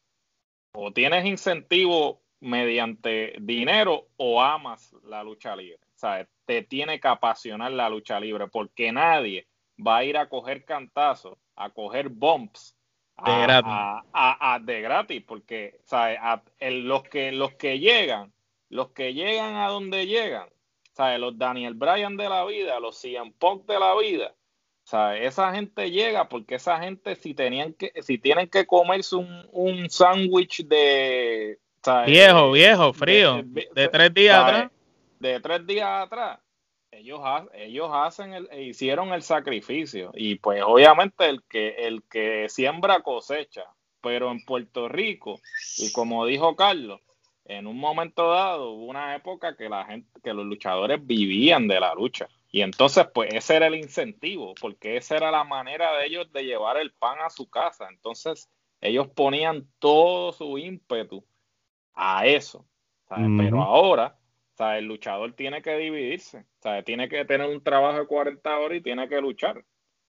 [0.73, 5.81] o tienes incentivo mediante dinero o amas la lucha libre.
[5.95, 9.47] O sea, te tiene que apasionar la lucha libre porque nadie,
[9.85, 12.75] va a ir a coger cantazos, a coger bumps.
[13.25, 13.73] De a- gratis.
[13.73, 16.19] a- a- a- de gratis, porque ¿sabes?
[16.23, 18.33] A- el- los, que, los que llegan,
[18.69, 20.49] los que llegan a donde llegan,
[20.93, 21.19] ¿sabes?
[21.19, 24.35] los Daniel Bryan de la vida, los CM Punk de la vida,
[24.89, 25.27] ¿sabes?
[25.27, 29.91] esa gente llega porque esa gente si tenían que, si tienen que comerse un, un
[29.91, 31.59] sándwich de.
[32.07, 33.37] Viejo, viejo, frío.
[33.37, 34.55] de- de- De tres días ¿sabes?
[34.57, 34.73] atrás.
[35.21, 36.39] de tres días atrás,
[36.91, 37.21] ellos,
[37.55, 40.11] ellos hacen el, e hicieron el sacrificio.
[40.15, 43.65] Y pues obviamente el que, el que siembra cosecha,
[44.01, 45.39] pero en Puerto Rico,
[45.77, 47.01] y como dijo Carlos,
[47.45, 51.81] en un momento dado hubo una época que la gente, que los luchadores vivían de
[51.81, 52.29] la lucha.
[52.51, 56.45] Y entonces, pues ese era el incentivo, porque esa era la manera de ellos de
[56.45, 57.89] llevar el pan a su casa.
[57.91, 58.49] Entonces,
[58.81, 61.25] ellos ponían todo su ímpetu
[61.95, 62.65] a eso.
[63.09, 64.17] Pero ahora,
[64.55, 64.81] ¿sabes?
[64.81, 66.85] el luchador tiene que dividirse, ¿sabes?
[66.85, 69.65] tiene que tener un trabajo de 40 horas y tiene que luchar.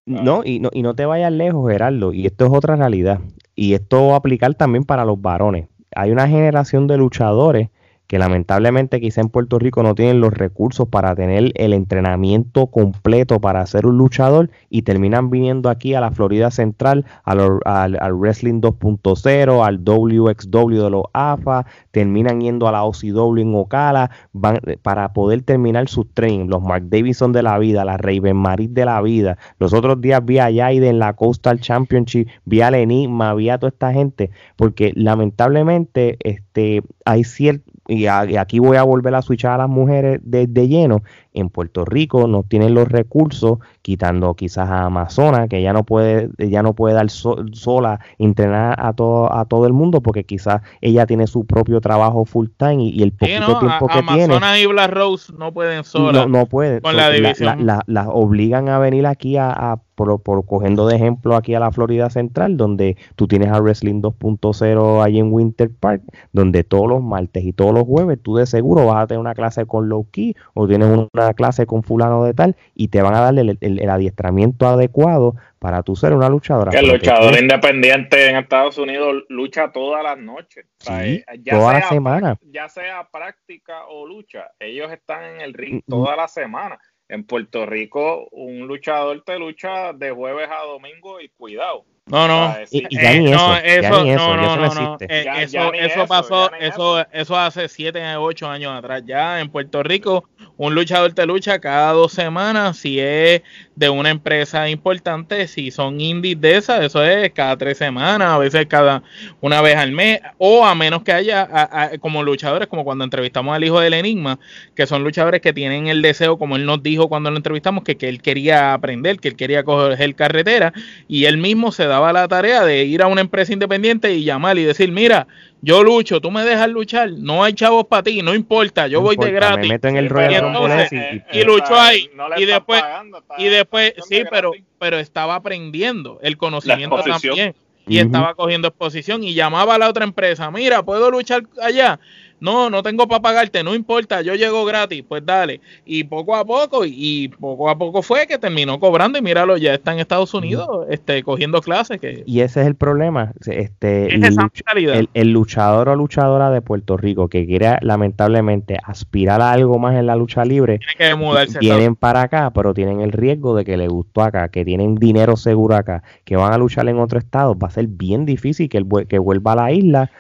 [0.06, 3.20] No, y no, y no te vayas lejos, Gerardo, y esto es otra realidad,
[3.56, 5.70] y esto va a aplicar también para los varones.
[5.96, 7.70] Hay una generación de luchadores
[8.10, 13.40] que lamentablemente quizá en Puerto Rico no tienen los recursos para tener el entrenamiento completo
[13.40, 17.98] para ser un luchador y terminan viniendo aquí a la Florida Central, a lo- al,
[18.02, 24.10] al Wrestling 2.0, al WXW de los AFA, terminan yendo a la OCW en Ocala
[24.34, 28.74] van, para poder terminar sus training, los Mark Davidson de la vida, la Raven Maris
[28.74, 29.38] de la vida.
[29.60, 33.60] Los otros días vi a Yaide en la Coastal Championship, vi al Enigma, vi a
[33.60, 39.14] toda esta gente, porque lamentablemente este, hay cierto, y, a- y aquí voy a volver
[39.16, 41.02] a switchar a las mujeres de, de lleno,
[41.34, 46.30] en Puerto Rico no tienen los recursos, quitando quizás a Amazona, que ya no puede,
[46.38, 50.62] ya no puede dar so- sola entrenar a todo, a todo el mundo, porque quizás
[50.82, 53.60] ella tiene su propio trabajo full time y, y el Sí, poquito ¿no?
[53.60, 56.14] tiempo A- que tiene Amazonas y Black Rose no pueden solas.
[56.28, 56.82] no, no puede.
[56.82, 57.66] con la división.
[57.66, 61.60] la- las obligan a venir aquí a, a- por, por cogiendo de ejemplo aquí a
[61.60, 66.88] la Florida Central, donde tú tienes a Wrestling 2.0 ahí en Winter Park, donde todos
[66.88, 69.90] los martes y todos los jueves tú de seguro vas a tener una clase con
[69.90, 73.42] Low Key o tienes una clase con fulano de tal y te van a darle
[73.42, 76.72] el, el- el adiestramiento adecuado para tú ser una luchadora.
[76.72, 80.66] El te luchador independiente en Estados Unidos lucha todas las noches.
[80.80, 82.36] O sea, Sí, eh, toda la sea semana.
[82.36, 86.80] prac- Ya sea práctica o lucha, ellos están en el ring toda la semana.
[87.10, 91.84] En Puerto Rico, un luchador te lucha de jueves a domingo y cuidado.
[92.10, 92.56] No, no.
[92.72, 94.98] Y- y ya Eh, ni no, eso, ya eso, ni eso, no, eso no.
[95.02, 99.04] Eh, Ya- eso, ya ni eso pasó, eso, eso hace 7, 8 años atrás.
[99.06, 102.78] Ya en Puerto Rico, un luchador te lucha cada dos semanas.
[102.78, 103.42] Si es
[103.76, 108.38] de una empresa importante, si son indies de esas, eso es cada tres semanas, a
[108.38, 109.04] veces cada
[109.40, 113.04] una vez al mes, o a menos que haya a- a- como luchadores, como cuando
[113.06, 114.40] entrevistamos al hijo del Enigma,
[114.76, 117.96] que son luchadores que tienen el deseo, como él nos dijo cuando lo entrevistamos, que,
[117.98, 120.74] que él quería aprender, que él quería coger carretera,
[121.08, 124.58] y él mismo se daba la tarea de ir a una empresa independiente y llamar
[124.58, 125.28] y decir, mira,
[125.62, 129.06] yo lucho, tú me dejas luchar, no hay chavos para ti, no importa, yo No
[129.06, 129.68] voy de gratis.
[129.68, 132.46] Me meto en el entonces, ese y- eh, y- y luchó está- ahí, no y
[132.46, 137.54] después- pagando, Y después, sí, pero, pero estaba aprendiendo el conocimiento también.
[137.88, 142.00] Y estaba cogiendo exposición y llamaba a la otra empresa, mira, ¿puedo luchar allá?
[142.40, 145.60] No, no tengo para pagarte, no importa, yo llego gratis, pues dale.
[145.86, 149.74] Y poco a poco, y, poco a poco fue que terminó cobrando y míralo, ya
[149.74, 152.00] está en Estados Unidos este, cogiendo clases.
[152.00, 153.34] Que y ese es el problema.
[153.46, 158.78] Este, es el esa el, el luchador o luchadora de Puerto Rico que quiere lamentablemente
[158.84, 161.60] aspirar a algo más en la lucha libre, Tiene que mudarse.
[161.60, 165.36] vienen para acá, pero tienen el riesgo de que les gustó acá, que tienen dinero
[165.38, 168.82] seguro acá, que van a luchar en otro estado, va a ser bien difícil que,
[168.82, 170.12] vue- que vuelva a la isla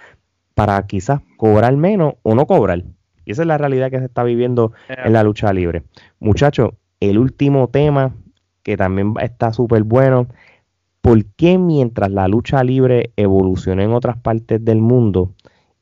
[0.59, 2.83] para quizás cobrar menos o no cobrar.
[3.23, 5.83] Y esa es la realidad que se está viviendo en la lucha libre.
[6.19, 8.13] Muchachos, el último tema
[8.61, 10.27] que también está súper bueno.
[10.99, 15.31] ¿Por qué mientras la lucha libre evolucionó en otras partes del mundo,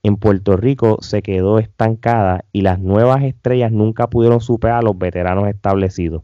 [0.04, 4.96] en Puerto Rico se quedó estancada y las nuevas estrellas nunca pudieron superar a los
[4.96, 6.22] veteranos establecidos?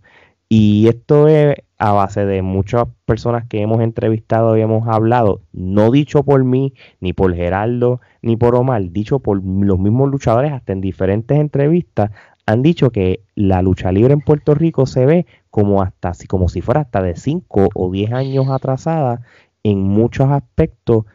[0.47, 5.91] Y esto es a base de muchas personas que hemos entrevistado y hemos hablado, no
[5.91, 10.71] dicho por mí, ni por Geraldo, ni por Omar, dicho por los mismos luchadores hasta
[10.73, 12.11] en diferentes entrevistas,
[12.45, 16.61] han dicho que la lucha libre en Puerto Rico se ve como hasta como si
[16.61, 19.21] fuera hasta de 5 o 10 años atrasada
[19.63, 21.05] en muchos aspectos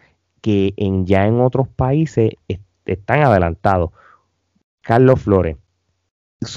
[0.42, 3.90] que en ya en otros países est- están adelantados.
[4.82, 5.62] Carlos Flores, es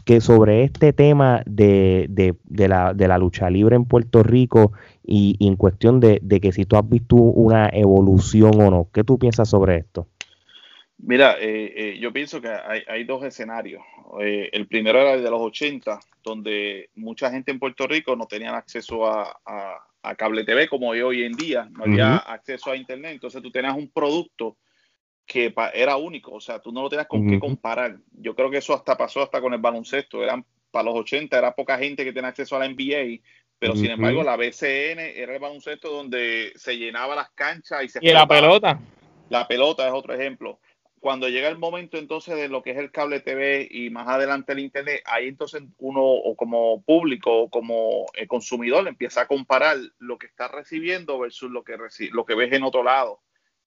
[0.06, 4.74] que sobre este tema de, de- de la, de la lucha libre en Puerto Rico
[5.04, 8.90] y, y en cuestión de, de que si tú has visto una evolución o no,
[8.94, 10.08] ¿qué tú piensas sobre esto?
[11.00, 13.82] Mira, eh, eh, yo pienso que hay, hay dos escenarios.
[14.22, 18.28] Eh, el primero era el de los 80, donde mucha gente en Puerto Rico no
[18.28, 19.36] tenían acceso a,
[20.16, 23.88] cable TV como hoy en día, no había acceso a Internet, entonces tú tenías un
[23.90, 24.58] producto
[25.26, 27.97] que era único, o sea, tú no lo tenías con qué comparar.
[28.11, 31.53] Yo creo que eso hasta pasó hasta con el baloncesto, eran para los 80 era
[31.53, 33.22] poca gente que tenía acceso a la NBA,
[33.59, 37.99] pero sin embargo la BCN era el baloncesto donde se llenaba las canchas y se...
[38.01, 38.80] Y la pelota.
[39.30, 40.59] La pelota es otro ejemplo.
[40.99, 44.53] Cuando llega el momento entonces de lo que es el cable TV y más adelante
[44.53, 49.78] el Internet, ahí entonces uno o como público o como eh, consumidor empieza a comparar
[49.99, 51.76] lo que está recibiendo versus lo que,
[52.11, 53.19] lo que ves en otro lado.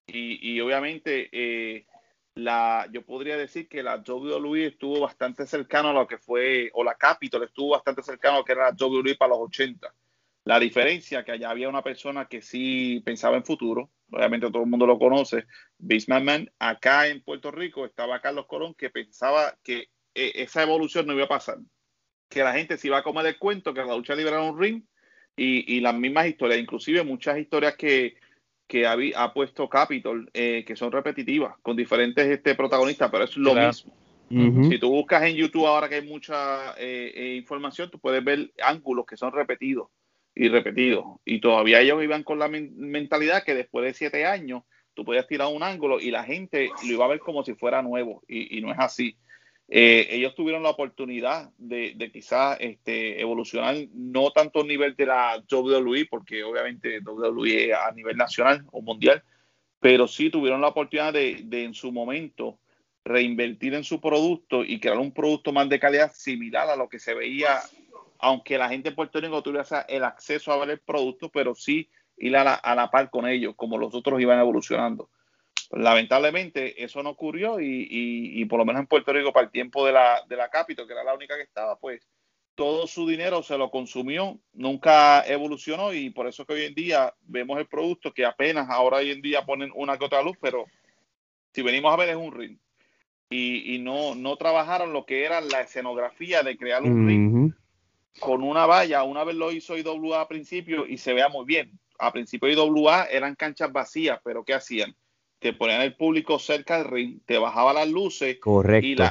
[0.07, 1.87] Y, obviamente eh,
[2.35, 6.85] la, yo podría decir que la WWE estuvo bastante cercano a lo que fue, o
[6.85, 9.93] la Capitol estuvo bastante cercano a lo que era la WWE para los 80.
[10.45, 14.69] La diferencia que allá había una persona que sí pensaba en futuro, obviamente todo el
[14.69, 15.47] mundo lo conoce,
[15.79, 21.07] Vince McMahon, acá en Puerto Rico estaba Carlos Colón que pensaba que eh, esa evolución
[21.07, 21.59] no iba a pasar,
[22.29, 24.61] que la gente se iba a comer el cuento, que la lucha libre era un
[24.61, 24.83] ring
[25.35, 28.17] y, y las mismas historias, inclusive muchas historias que,
[28.75, 33.55] que ha, puesto Capitol, eh, que son repetitivas, con diferentes este, protagonistas, pero es lo
[33.55, 33.95] mismo.
[34.69, 38.51] Si tú buscas en YouTube ahora que hay mucha eh, eh, información, tú puedes ver
[38.61, 39.91] ángulos que son repetidos
[40.35, 41.05] y repetidos.
[41.25, 45.55] Y todavía ellos iban con la mentalidad que después de siete años tú podías tirar
[45.55, 48.25] un ángulo y la gente lo iba a ver como si fuera nuevo.
[48.27, 49.17] Y, y no es así.
[49.69, 55.07] Eh, ellos tuvieron la oportunidad de, de quizás este, evolucionar, no tanto a nivel de
[55.07, 59.23] la WWE, porque obviamente WWE a nivel nacional o mundial,
[59.81, 62.59] pero sí tuvieron la oportunidad de, en su momento
[63.05, 66.99] reinvertir en su producto y crear un producto más de calidad similar a lo que
[66.99, 67.61] se veía,
[68.19, 71.89] aunque la gente en Puerto Rico tuviera el acceso a ver el producto, pero sí
[72.17, 75.11] ir a la par con ellos, como los otros iban evolucionando.
[75.77, 79.93] Lamentablemente eso no ocurrió y, por lo menos en Puerto Rico para el tiempo de
[79.93, 82.07] la, de la Capitol, que era la única que estaba, pues
[82.55, 87.13] todo su dinero se lo consumió, nunca evolucionó y por eso que hoy en día
[87.23, 90.67] vemos el producto que apenas ahora hoy en día ponen una que otra luz, pero
[91.53, 92.59] si venimos a ver es un ring.
[93.31, 97.53] Y, no, no trabajaron lo que era la escenografía de crear un ring
[98.21, 99.03] con una valla.
[99.03, 101.77] Una vez lo hizo IWA a principio y se vea muy bien.
[101.99, 104.95] A principio IWA eran canchas vacías, pero ¿qué hacían?
[105.45, 108.39] Te ponían el público cerca del ring, te bajaba las luces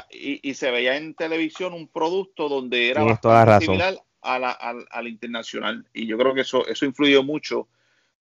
[0.10, 5.86] Y, se veía en televisión un producto donde era bastante similar a la, al, internacional.
[5.94, 7.68] Y yo creo que eso, eso influyó mucho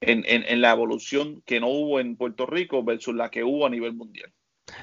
[0.02, 3.70] en, en, la evolución que no hubo en Puerto Rico versus la que hubo a
[3.70, 4.30] nivel mundial.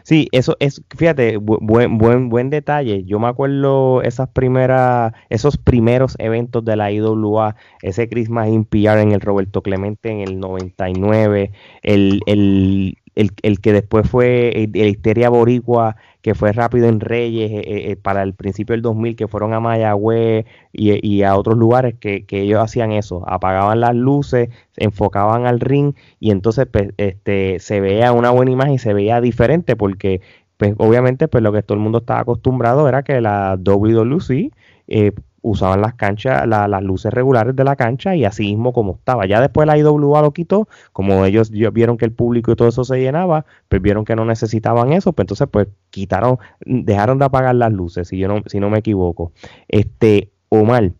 [0.03, 3.03] Sí, eso es, fíjate, buen, buen, buen detalle.
[3.05, 8.99] Yo me acuerdo esas primeras, esos primeros eventos de la IWA, ese Christmas in PR
[8.99, 11.51] en el Roberto Clemente en el 99,
[11.81, 17.51] el, el, el, el que después fue el, Histeria Boricua, que fue rápido en Reyes
[17.51, 21.57] eh, eh, eh, para el principio del 2000, que fueron a Mayagüez y, a otros
[21.57, 27.59] lugares que, ellos hacían eso, apagaban las luces, enfocaban al ring y entonces pues, este,
[27.59, 30.21] se veía una buena imagen y se veía diferente porque
[30.59, 34.51] pues obviamente pues lo que todo el mundo estaba acostumbrado era que la WWC
[34.91, 39.25] eh, usaban las canchas, las luces regulares de la cancha y así mismo como estaba.
[39.25, 42.83] Ya después la IWA lo quitó, como ellos vieron que el público y todo eso
[42.83, 47.55] se llenaba, pues vieron que no necesitaban eso, pues entonces pues quitaron, dejaron de apagar
[47.55, 49.31] las luces, si yo no, si no me equivoco.
[49.67, 50.91] Este, Omar,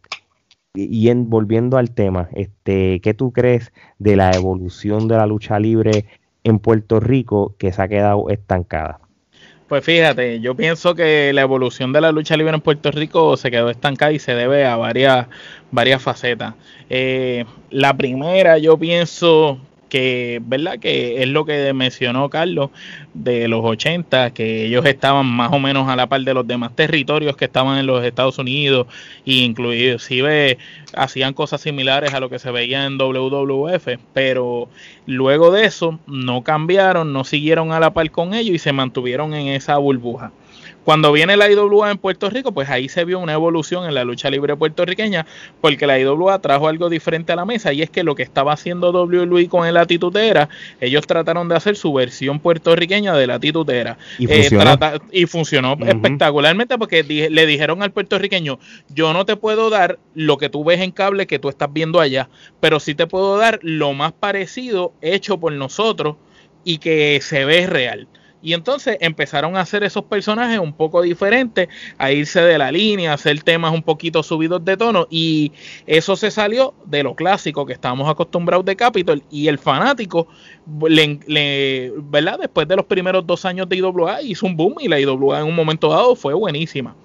[0.74, 5.60] y en, volviendo al tema, este, ¿qué tú crees de la evolución de la lucha
[5.60, 6.06] libre
[6.44, 9.02] en Puerto Rico que se ha quedado estancada?
[9.70, 13.52] Pues fíjate, yo pienso que la evolución de la lucha libre en Puerto Rico se
[13.52, 15.28] quedó estancada y se debe a varias,
[15.70, 16.56] varias facetas.
[16.90, 19.60] Eh, la primera, yo pienso
[19.90, 20.80] que, ¿verdad?
[20.80, 22.70] Que es lo que mencionó Carlos
[23.14, 26.76] de los 80, que ellos estaban más o menos a la par de los demás
[26.76, 28.88] territorios que estaban en los Estados Unidos
[29.26, 30.58] e inclusive
[30.96, 34.70] hacían cosas similares a lo que se veía en WWF, pero
[35.06, 39.34] luego de eso no cambiaron, no siguieron a la par con ellos y se mantuvieron
[39.34, 40.32] en esa burbuja.
[40.84, 44.04] Cuando viene la IWA en Puerto Rico, pues ahí se vio una evolución en la
[44.04, 45.26] lucha libre puertorriqueña,
[45.62, 48.54] porque la IWA trajo algo diferente a la mesa, y es que lo que estaba
[48.54, 50.50] haciendo WWE con el Atitudera,
[50.82, 53.98] ellos trataron de hacer su versión puertorriqueña de la Atitudera.
[54.18, 54.78] Y funcionó,
[55.12, 58.60] y funcionó espectacularmente porque le dijeron al puertorriqueño,
[58.90, 62.00] yo no te puedo dar lo que tú ves en cable que tú estás viendo
[62.00, 66.16] allá, pero sí te puedo dar lo más parecido hecho por nosotros
[66.64, 68.08] y que se ve real.
[68.42, 71.68] Y entonces empezaron a hacer esos personajes un poco diferentes,
[71.98, 75.08] a irse de la línea, a hacer temas un poquito subidos de tono.
[75.10, 75.52] Y
[75.86, 79.24] eso se salió de lo clásico que estábamos acostumbrados de Capitol.
[79.30, 80.28] Y el fanático,
[80.88, 82.40] le, ¿verdad?
[82.40, 85.46] Después de los primeros dos años de IWA, hizo un boom y la IWA en
[85.46, 86.96] un momento dado fue buenísima.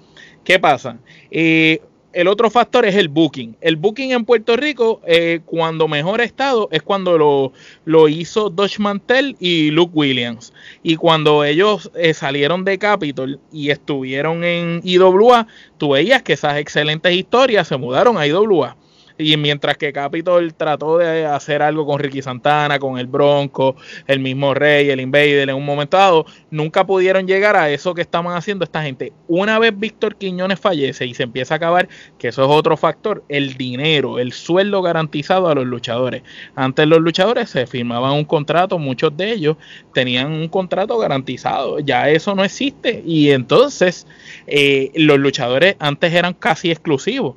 [0.43, 0.99] ¿Qué pasa?
[1.31, 1.81] Eh,
[2.15, 3.57] el otro factor es el booking.
[3.59, 7.51] El booking en Puerto Rico, eh, cuando mejor ha estado, es cuando lo,
[7.83, 10.53] lo, hizo Dutch Mantel y Luke Williams.
[10.81, 15.47] Y cuando ellos eh, salieron de Capitol y estuvieron en IWA,
[15.77, 18.77] tú veías que esas excelentes historias se mudaron a IWA.
[19.17, 23.75] Y mientras que Capitol trató de hacer algo con Ricky Santana, con el Bronco,
[24.07, 28.01] el mismo Rey, el Invader en un momento dado, nunca pudieron llegar a eso que
[28.01, 29.13] estaban haciendo esta gente.
[29.27, 31.87] Una vez Víctor Quiñones fallece y se empieza a acabar,
[32.17, 36.23] que eso es otro factor, el dinero, el sueldo garantizado a los luchadores.
[36.55, 39.55] Antes los luchadores se firmaban un contrato, muchos de ellos
[39.93, 43.01] tenían un contrato garantizado, ya eso no existe.
[43.05, 44.07] Y entonces
[44.47, 47.35] eh, los luchadores antes eran casi exclusivos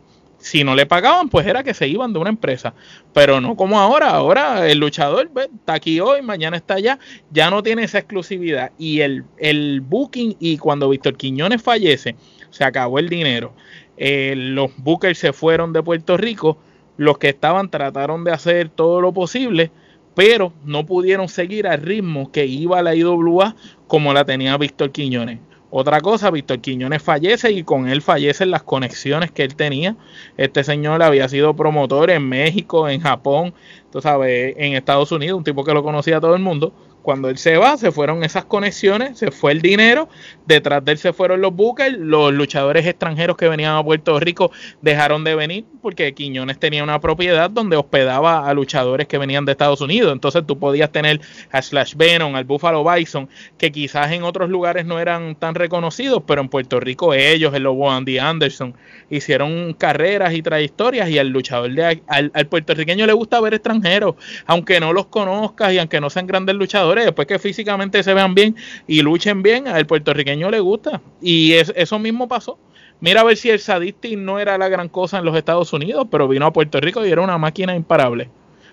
[0.48, 2.72] si no le pagaban, pues era que se iban de una empresa.
[3.12, 4.10] Pero no como ahora.
[4.10, 6.98] Ahora el luchador está aquí hoy, mañana está allá.
[7.30, 8.72] Ya no tiene esa exclusividad.
[8.78, 12.16] Y el, el booking, y cuando Víctor Quiñones fallece,
[12.48, 13.52] se acabó el dinero.
[13.98, 16.56] Eh, los bookers se fueron de Puerto Rico.
[16.96, 19.70] Los que estaban trataron de hacer todo lo posible,
[20.14, 23.54] pero no pudieron seguir al ritmo que iba la IWA
[23.86, 25.40] como la tenía Víctor Quiñones.
[25.70, 29.96] Otra cosa, Víctor Quiñones fallece y con él fallecen las conexiones que él tenía.
[30.38, 33.52] Este señor había sido promotor en México, en Japón,
[33.92, 36.72] tú sabes, en Estados Unidos, un tipo que lo conocía todo el mundo.
[37.08, 40.10] Cuando él se va, se fueron esas conexiones, se fue el dinero,
[40.44, 44.52] detrás de él se fueron los bookers, los luchadores extranjeros que venían a Puerto Rico
[44.82, 49.52] dejaron de venir porque Quiñones tenía una propiedad donde hospedaba a luchadores que venían de
[49.52, 50.12] Estados Unidos.
[50.12, 54.84] Entonces tú podías tener a Slash Venom, al Buffalo Bison, que quizás en otros lugares
[54.84, 58.74] no eran tan reconocidos, pero en Puerto Rico ellos, el Lobo Andy Anderson,
[59.08, 64.16] hicieron carreras y trayectorias y al luchador de al, al puertorriqueño le gusta ver extranjeros,
[64.44, 68.34] aunque no los conozcas y aunque no sean grandes luchadores después que físicamente se vean
[68.34, 71.00] bien y luchen bien, al puertorriqueño le gusta.
[71.20, 72.58] Y eso mismo pasó.
[73.00, 76.08] Mira a ver si el Sadisti no era la gran cosa en los Estados Unidos,
[76.10, 78.28] pero vino a Puerto Rico y era una máquina imparable.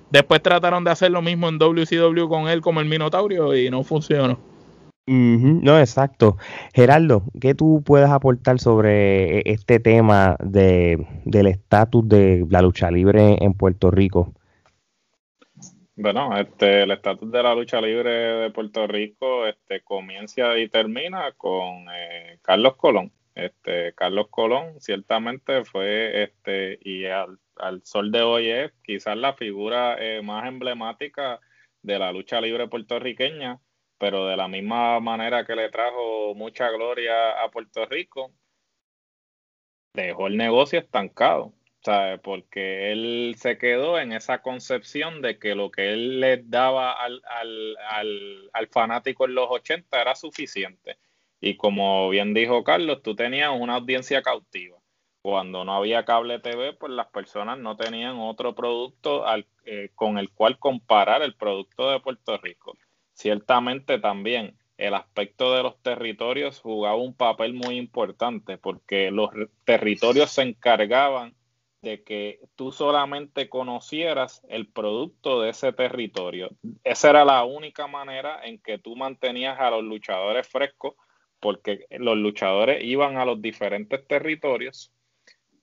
[0.09, 3.83] Después trataron de hacer lo mismo en WCW con él como el Minotaurio y no
[3.83, 4.39] funcionó.
[5.07, 6.37] no, exacto.
[6.73, 12.89] Gerardo, ¿qué tú puedes aportar sobre e, este tema de, del estatus de la lucha
[12.89, 14.33] libre en Puerto Rico?
[15.97, 21.31] Bueno, este, el estatus de la lucha libre de Puerto Rico este, comienza y termina
[21.37, 23.13] con eh, Carlos Colón.
[23.33, 27.39] Este, Carlos Colón ciertamente fue, este, y al,
[27.83, 31.39] sol de hoy es quizás la figura eh, más emblemática
[31.81, 33.61] de la lucha libre puertorriqueña,
[33.97, 38.33] pero de la misma manera que le trajo mucha gloria a Puerto Rico,
[39.93, 41.53] dejó el negocio estancado.
[42.23, 47.21] Porque él se quedó en esa concepción de que lo que él le daba al,
[48.51, 50.97] al, fanático en los 80 era suficiente.
[51.39, 54.77] Y como bien dijo Carlos, tú tenías una audiencia cautiva.
[55.21, 59.23] Cuando no había cable TV, pues las personas no tenían otro producto
[59.65, 62.77] eh, con el cual comparar el producto de Puerto Rico.
[63.13, 69.29] Ciertamente también el aspecto de los territorios jugaba un papel muy importante porque los
[69.63, 71.33] territorios se encargaban
[71.85, 76.49] de que tú solamente conocieras el producto de ese territorio.
[76.83, 80.95] Esa era la única manera en que tú mantenías a los luchadores frescos,
[81.39, 84.91] porque los luchadores iban a los diferentes territorios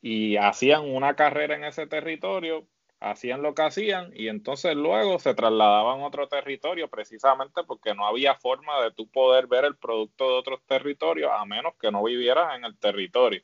[0.01, 2.68] y hacían una carrera en ese territorio,
[3.01, 8.07] hacían lo que hacían y entonces luego se trasladaban a otro territorio precisamente porque no
[8.07, 12.05] había forma de tú poder ver el producto de otros territorios a menos que no
[12.05, 13.43] vivieras en el territorio.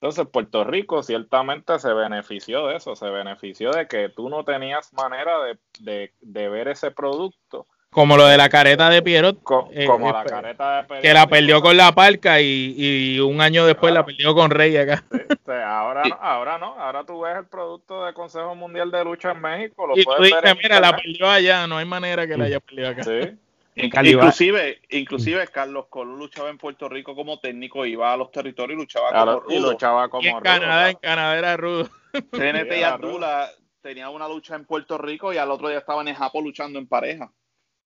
[0.00, 4.92] Entonces, Puerto Rico ciertamente se benefició de eso, se benefició de que tú no tenías
[4.92, 5.38] manera
[5.80, 7.66] de, ver ese producto.
[7.90, 9.38] Como lo de la careta de Pierrot.
[9.72, 13.92] Eh, como la careta de Que la perdió con la parca y, un año después
[13.92, 15.02] la perdió con Rey acá.
[15.66, 19.40] ahora, no, ahora no, ahora tú ves el producto del Consejo Mundial de Lucha en
[19.40, 19.84] México.
[19.84, 22.90] Lo y tú dices, mira, la perdió allá, no hay manera que la haya perdido
[22.90, 23.02] acá.
[23.02, 23.36] Sí.
[23.84, 28.80] Inclusive, inclusive Carlos Colón luchaba en Puerto Rico como técnico, iba a los territorios y
[28.82, 29.54] luchaba como rudo.
[29.54, 31.88] Y luchaba como en Canadá, en Canadá era rudo.
[32.32, 33.48] TNT y Abdullah
[33.80, 36.86] tenía una lucha en Puerto Rico y al otro día estaban en Japón luchando en
[36.86, 37.32] pareja.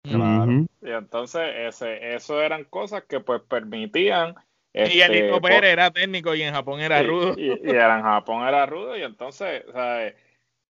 [0.03, 0.67] Claro.
[0.81, 4.35] Y entonces ese, eso eran cosas que pues permitían
[4.75, 7.35] y este, Pérez era técnico y en Japón era rudo.
[7.37, 10.15] Y, y, en Japón era rudo y entonces, ¿sabes?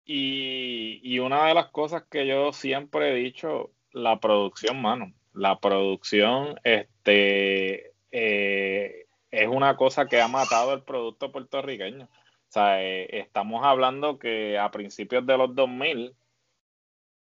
[0.07, 5.13] Y, y una de las cosas que yo siempre he dicho, la producción, mano.
[5.33, 12.05] La producción, este, eh, es una cosa que ha matado el producto puertorriqueño.
[12.05, 16.15] O sea, eh, estamos hablando que a principios de los 2000,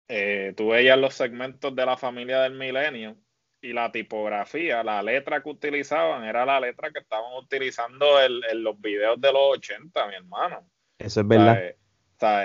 [0.09, 3.17] eh, tú veías los segmentos de la familia del milenio
[3.63, 8.79] y la tipografía, la letra que utilizaban era la letra que estaban utilizando en los
[8.79, 10.69] videos de los 80, mi hermano.
[10.99, 11.75] Eso es verdad.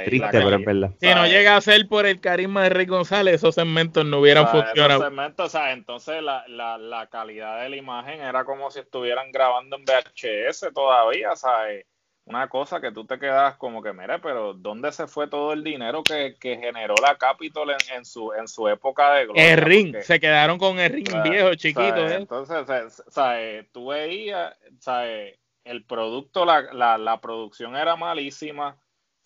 [0.05, 0.91] Triste, pero es verdad.
[0.99, 4.47] Si no llega a ser por el carisma de Rey González, esos segmentos no hubieran
[4.47, 5.07] funcionado.
[5.07, 9.86] Esos entonces la, la, la, calidad de la imagen era como si estuvieran grabando en
[9.86, 11.86] VHS todavía, ¿sabes?
[12.25, 15.63] Una cosa que tú te quedas como que, mira, pero ¿dónde se fue todo el
[15.63, 19.53] dinero que, generó la Capitol en, su, en su época de gloria?
[19.53, 22.07] El ring, se quedaron con el ring viejo, chiquito.
[22.07, 22.15] ¿eh?
[22.15, 23.65] Entonces, ¿sabes?
[23.71, 25.39] Tú veías, ¿sabes?
[25.63, 28.77] El producto, la, la, la producción era malísima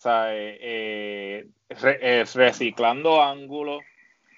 [0.06, 3.82] eh, eh, reciclando ángulos.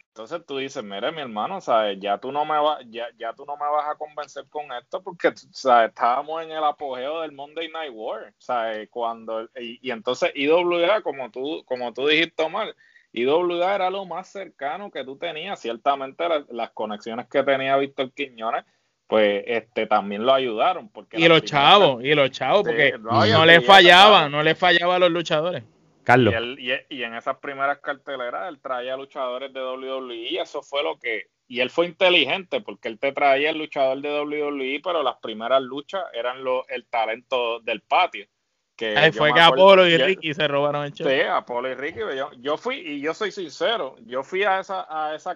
[0.08, 1.98] Entonces tú dices, mire mi hermano, ¿sabes?
[2.00, 5.02] Ya tú no me vas, ya, ya tú no me vas a convencer con esto
[5.02, 5.90] porque ¿sabes?
[5.90, 8.88] estábamos en el apogeo del Monday Night War, ¿sabes?
[8.90, 12.74] Cuando y, y entonces IWA, como tú, como tú dijiste Omar,
[13.12, 18.64] IWA era lo más cercano que tú tenías, ciertamente las conexiones que tenía Víctor Quiñones
[19.06, 23.60] pues este también lo ayudaron porque y los chavos y los chavos porque no, le
[23.60, 25.62] fallaba no le fallaba a los luchadores.
[26.02, 26.34] Carlos.
[26.58, 31.26] Y, en esas primeras carteleras él traía luchadores de WWE y eso fue lo que
[31.48, 35.62] y él fue inteligente porque él te traía el luchador de WWE pero las primeras
[35.62, 38.26] luchas eran lo, el talento del patio
[38.78, 41.08] Ahí fue que Apolo y Ricky se robaron el show.
[41.08, 42.00] Sí, Apolo y Ricky.
[42.40, 45.34] Yo, fui, y yo soy sincero, yo fui a esa, a esa a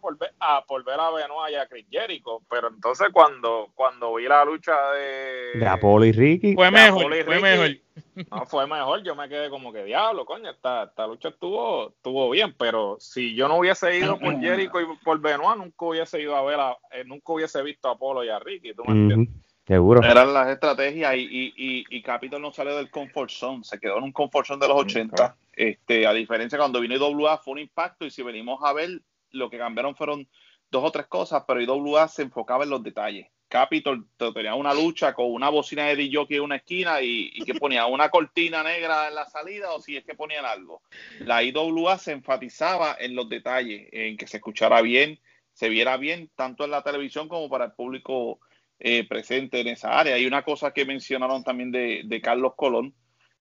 [0.00, 4.14] por ver, a, por ver a Benoit y a Chris Jericho, pero entonces cuando, cuando
[4.14, 5.58] vi la lucha de...
[5.58, 6.54] De Apolo y Ricky.
[6.54, 7.70] Fue mejor, fue mejor.
[8.30, 12.30] No, fue mejor, yo me quedé como que diablo, coño, esta, esta lucha estuvo, estuvo
[12.30, 16.36] bien, pero si yo no hubiese ido por Jericho y por Benoit, nunca hubiese ido
[16.36, 19.34] a ver a, eh, nunca hubiese visto a Apolo y a Ricky, ¿tú me entiendes?
[19.68, 20.02] Seguro.
[20.02, 24.04] Eran las estrategias y, y, y, Capitol no salió del comfort zone, se quedó en
[24.04, 25.36] un comfort zone de los 80.
[25.52, 29.50] Este, a diferencia cuando vino IWA fue un impacto y si venimos a ver, lo
[29.50, 30.26] que cambiaron fueron
[30.70, 33.26] dos o tres cosas, pero IWA se enfocaba en los detalles.
[33.46, 37.54] Capitol tenía una lucha con una bocina de DJ en una esquina y, y, que
[37.54, 40.80] ponía una cortina negra en la salida o si es que ponían algo.
[41.20, 45.20] La IWA se enfatizaba en los detalles, en que se escuchara bien,
[45.52, 48.40] se viera bien, tanto en la televisión como para el público
[48.80, 50.14] eh, presente en esa área.
[50.14, 52.94] Hay una cosa que mencionaron también de, Carlos Colón.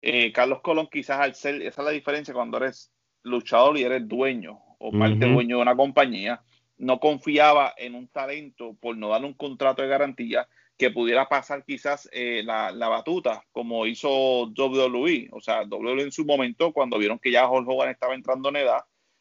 [0.03, 4.07] Eh, Carlos Colón quizás al ser, esa es la diferencia cuando eres luchador y eres
[4.07, 6.43] dueño o parte dueño de una compañía,
[6.78, 11.64] no confiaba en un talento por no darle un contrato de garantía que pudiera pasar
[11.64, 15.30] quizás eh, la, batuta, como hizo WWE.
[15.32, 18.57] O sea, WWE en su momento, cuando vieron que ya Hulk Hogan estaba entrando en
[18.57, 18.80] edad,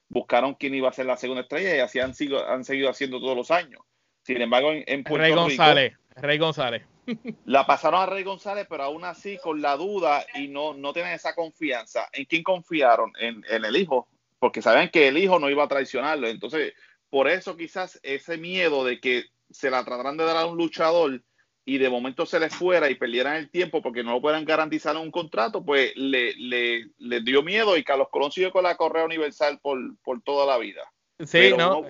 [0.10, 3.20] buscaron quién iba a ser la segunda estrella y así han, sido, han seguido haciendo
[3.20, 3.82] todos los años.
[4.26, 6.84] Sin embargo, en, Puerto Rey González, Rey González.
[7.46, 11.14] La pasaron a Rey González, pero aún así con la duda y no, no tienen
[11.14, 12.08] esa confianza.
[12.12, 13.14] ¿En quién confiaron?
[13.20, 14.08] En, el hijo,
[14.40, 16.28] porque sabían que el hijo no iba a traicionarlo.
[16.28, 16.74] Entonces,
[17.12, 21.22] por eso quizás ese miedo de que se la trataran de dar a un luchador
[21.64, 24.96] y de momento se les fuera y perdieran el tiempo porque no lo puedan garantizar
[24.96, 28.76] en un contrato, pues le, le, les dio miedo y Carlos Colón siguió con la
[28.76, 30.82] Correa Universal por, por toda la vida.
[31.24, 31.84] Sí, ¿no?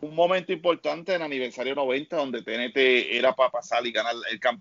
[0.00, 2.76] un momento importante en aniversario 90 donde TNT
[3.16, 4.14] era para pasar y ganar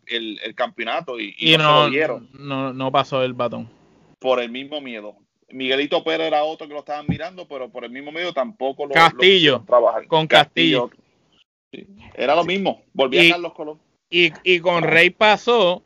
[0.06, 1.90] el, el, campeonato y, no,
[2.34, 3.68] no, no, pasó el batón.
[4.20, 5.16] Por el mismo miedo.
[5.50, 8.94] Miguelito Pérez era otro que lo estaban mirando, pero por el mismo miedo tampoco lo
[8.94, 9.64] Castillo.
[9.66, 10.06] trabajar.
[10.08, 10.92] Con Castillo.
[12.14, 12.84] Era lo mismo.
[12.94, 13.80] Volvían a los Colón.
[14.10, 15.84] Y, y con Rey pasó,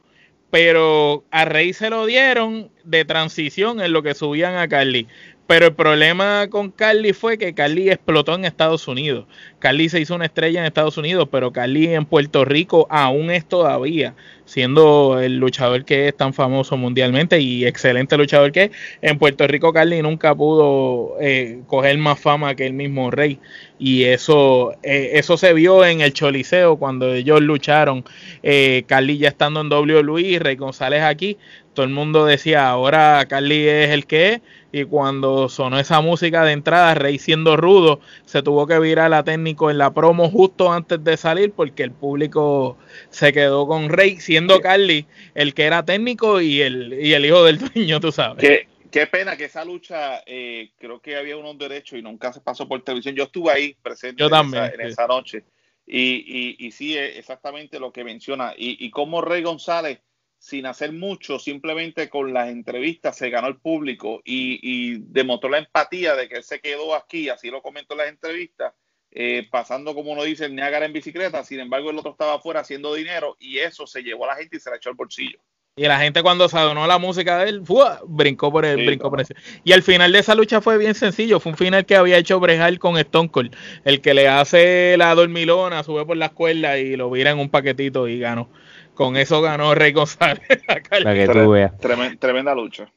[0.52, 5.08] pero a Rey se lo dieron de transición en lo que subían a Carly.
[5.48, 9.28] Pero el problema con Carly fue que Carly explotó en Estados Unidos.
[9.60, 13.44] Carly se hizo una estrella en Estados Unidos, pero Carly en Puerto Rico aún es
[13.46, 14.14] todavía,
[14.46, 18.72] siendo el luchador que es tan famoso mundialmente y excelente luchador que es.
[19.02, 23.40] En Puerto Rico Carly nunca pudo eh, coger más fama que el mismo Rey.
[23.80, 28.06] Y eso, eh, eso se vio en el Choliseo cuando ellos lucharon.
[28.44, 31.38] Eh, Carly ya estando en WWE, Rey González aquí.
[31.74, 34.42] Todo el mundo decía, ahora Carly es el que es
[34.72, 39.24] y cuando sonó esa música de entrada, Rey siendo rudo, se tuvo que virar a
[39.70, 42.78] en la promo justo antes de salir porque el público
[43.10, 45.06] se quedó con Rey, siendo Carly
[45.36, 48.40] el que era técnico y el, y el hijo del dueño, tú sabes.
[48.40, 52.42] Qué, qué pena que esa lucha, eh, creo que había unos derechos y nunca se
[52.42, 53.16] pasó por televisión.
[53.16, 55.44] Yo estuve ahí presente Yo también, en, esa, noche.
[55.86, 58.54] Y, y, y sí, exactamente lo que menciona.
[58.56, 60.00] Y, y cómo Rey González
[60.40, 66.16] sin hacer mucho, simplemente con las entrevistas se ganó el público y, demostró la empatía
[66.16, 68.74] de que él se quedó aquí, así lo comentó en las entrevistas,
[69.12, 72.62] eh, pasando como uno dice el Niágara en bicicleta, sin embargo el otro estaba afuera
[72.62, 75.40] haciendo dinero y eso se llevó a la gente y se la echó al bolsillo.
[75.80, 77.64] Y la gente cuando sonó la música de él,
[78.08, 79.24] brincó por el, brincó por
[79.64, 82.40] Y al final de esa lucha fue bien sencillo, fue un final que había hecho
[82.40, 83.56] Brejal con Stone Cold,
[83.86, 87.50] el que le hace la dormilona, sube por la escuela y lo vira en un
[87.50, 88.50] paquetito y ganó.
[88.96, 90.42] Con eso ganó Rey González.
[90.68, 91.78] Para que tú veas.
[91.78, 92.92] Tremenda, lucha.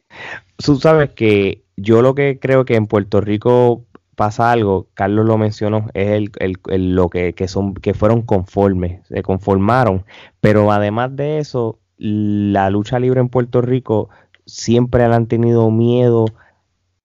[0.57, 3.85] Tú sabes que yo lo que creo que en Puerto Rico
[4.21, 6.31] pasa algo, Carlos lo mencionó, es el,
[6.69, 10.05] el, lo que, que, son, que fueron conformes, se conformaron,
[10.43, 14.11] pero además de eso, la lucha libre en Puerto Rico
[14.45, 16.27] siempre han tenido miedo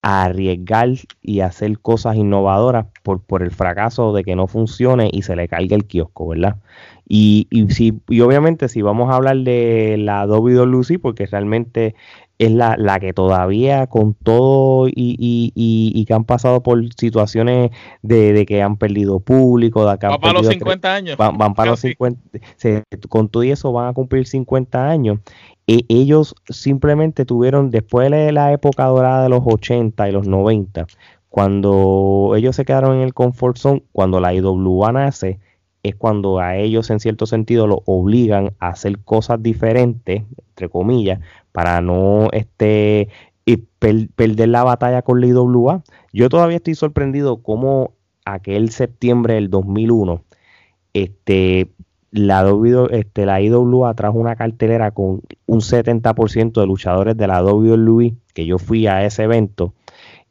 [0.01, 0.89] a arriesgar
[1.22, 5.47] y hacer cosas innovadoras por, por el fracaso de que no funcione y se le
[5.47, 6.57] caiga el kiosco, ¿verdad?
[7.07, 11.95] Y, y, si, y obviamente si vamos a hablar de la WWE, porque realmente
[12.38, 17.71] es la, la que todavía con todo y, y, y, que han pasado por situaciones
[18.01, 21.17] de, de que han perdido público, de que van para los 50 años.
[21.17, 22.19] Van, para los 50,
[23.07, 25.19] con todo y eso van a cumplir 50 años.
[25.67, 30.88] E, ellos simplemente tuvieron, después de la época dorada de los 80 y los 90,
[31.29, 35.39] cuando ellos se quedaron en el comfort zone, cuando la IWA nace,
[35.86, 41.19] es cuando a ellos en cierto sentido lo obligan a hacer cosas diferentes, entre comillas,
[41.51, 43.09] para no este,
[44.15, 45.83] perder la batalla con la IWA.
[46.11, 47.91] Yo todavía estoy sorprendido cómo
[48.25, 50.23] aquel septiembre del 2001,
[50.93, 51.69] este,
[52.09, 52.43] la,
[52.89, 58.57] este, IWA trajo una cartelera con un 70% de luchadores de la WWE, que yo
[58.57, 59.75] fui a ese evento,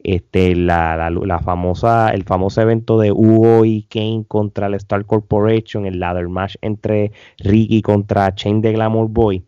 [0.05, 5.87] este, la, la, famosa, el famoso evento de Hugo y Kane contra el Star Corporation,
[5.87, 9.43] el ladder match entre Ricky contra Chain de Glamour Boy.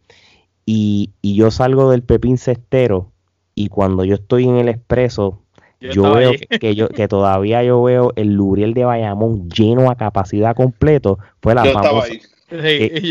[0.66, 3.12] Y, y yo salgo del Pepín Cestero
[3.54, 5.44] y cuando yo estoy en el expreso,
[5.80, 10.56] yo, veo que yo que todavía yo veo el Luriel de Bayamón lleno a capacidad
[10.56, 11.20] completo.
[11.40, 12.14] Fue la famosa.
[12.50, 13.02] Eh,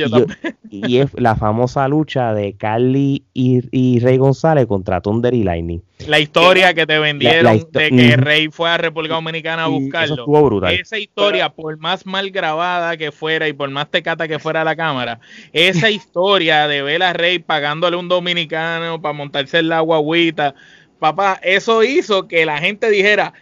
[0.70, 5.82] y, es la famosa lucha de Carly y, Rey González contra Thunder y Lightning.
[6.06, 10.68] La historia que te vendieron de que Rey fue a República Dominicana a buscarlo.
[10.68, 14.74] Esa historia, por más mal grabada que fuera y por más tecata que fuera la
[14.74, 15.20] cámara,
[15.52, 20.54] esa historia de ver a Rey pagándole un dominicano para montarse en la guaguita,
[20.98, 23.34] papá, eso hizo que la gente dijera,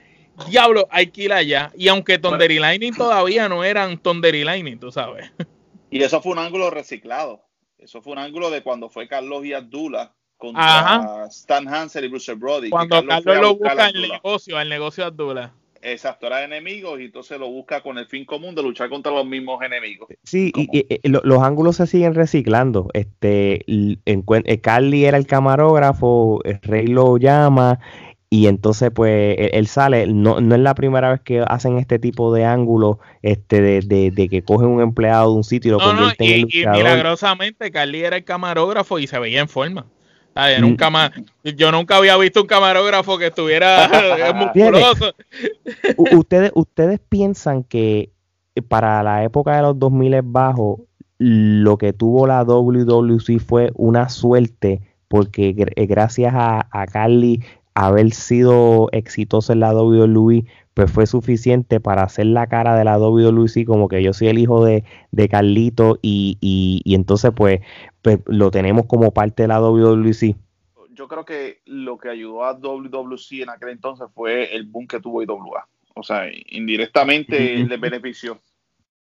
[0.49, 1.71] diablo, hay que ir allá.
[1.77, 5.31] Y aunque Thunder y Lightning todavía no eran Thunder y Lightning, tú sabes.
[5.95, 7.45] Y eso fue un ángulo reciclado.
[7.79, 12.35] Eso fue un ángulo de cuando fue Carlos y Abdullah contra Stan Hansel y Bruce
[12.35, 12.71] Brody.
[12.71, 15.53] Cuando Carlos, lo busca en el negocio, el negocio de Abdullah.
[15.83, 19.25] Exacto, era enemigos y entonces lo busca con el fin común de luchar contra los
[19.25, 20.09] mismos enemigos.
[20.25, 22.89] Sí, y, los ángulos se siguen reciclando.
[22.93, 27.79] Este, en, eh, Carly era el camarógrafo, el Rey lo llama
[28.35, 32.35] y entonces pues él, sale, no, no es la primera vez que hacen este tipo
[32.35, 36.27] de ángulo este de, de, que cogen un empleado de un sitio y lo convierten
[36.27, 39.87] en y, y milagrosamente Carly era el camarógrafo y se veía en forma.
[40.35, 41.53] Mm.
[41.57, 43.89] yo nunca había visto un camarógrafo que estuviera
[44.35, 45.15] musculoso.
[45.97, 48.11] ustedes, ustedes piensan que
[48.67, 50.81] para la época de los 2000 bajos,
[51.19, 57.45] lo que tuvo la WWC fue una suerte, porque gracias a, a Carly
[57.75, 60.45] haber sido exitoso en la WWE,
[60.75, 64.39] pues fue suficiente para hacer la cara de la WWE como que yo soy el
[64.39, 67.61] hijo de, de Carlito y, y, entonces pues,
[68.03, 70.37] pues, lo tenemos como parte de la WWE.
[70.91, 75.01] Yo creo que lo que ayudó a WWC en aquel entonces fue el boom que
[75.01, 75.69] tuvo IWA.
[75.95, 78.41] O sea, indirectamente le benefició.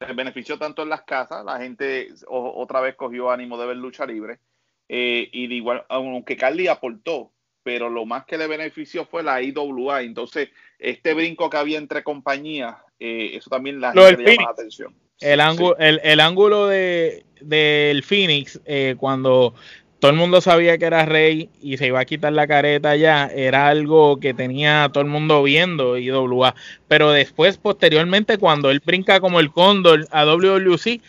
[0.00, 4.04] Le benefició tanto en las casas, la gente otra vez cogió ánimo de ver lucha
[4.04, 4.40] libre.
[4.88, 7.30] Eh, y de igual, aunque Carly aportó,
[7.62, 10.02] pero lo más que le benefició fue la IWA.
[10.02, 14.94] Entonces, este brinco que había entre compañías, eh, eso también la gente llama la atención.
[15.20, 19.54] El, ángulo, el, ángulo de, del Phoenix, eh, cuando
[20.02, 23.26] todo el mundo sabía que era rey y se iba a quitar la careta ya,
[23.26, 26.56] era algo que tenía todo el mundo viendo IWA.
[26.88, 31.00] Pero después, posteriormente, cuando él brinca como el cóndor a WWC,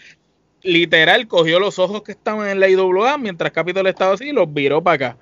[0.61, 4.53] literal cogió los ojos que estaban en la IWA mientras Capitol estaba así y los
[4.53, 5.17] viró para acá.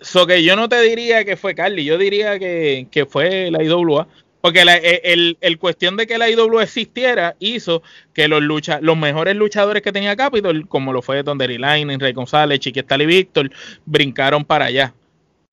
[0.00, 4.06] So que yo no te diría que fue Carly, yo diría que, fue la IWA.
[4.40, 7.82] Porque la, e, el, el, cuestión de que la IWA existiera hizo
[8.12, 12.12] que los lucha, los mejores luchadores que tenía Capitol, como lo fue Don Line, Rey
[12.12, 13.50] González, Chiquistal y Víctor,
[13.86, 14.94] brincaron para allá.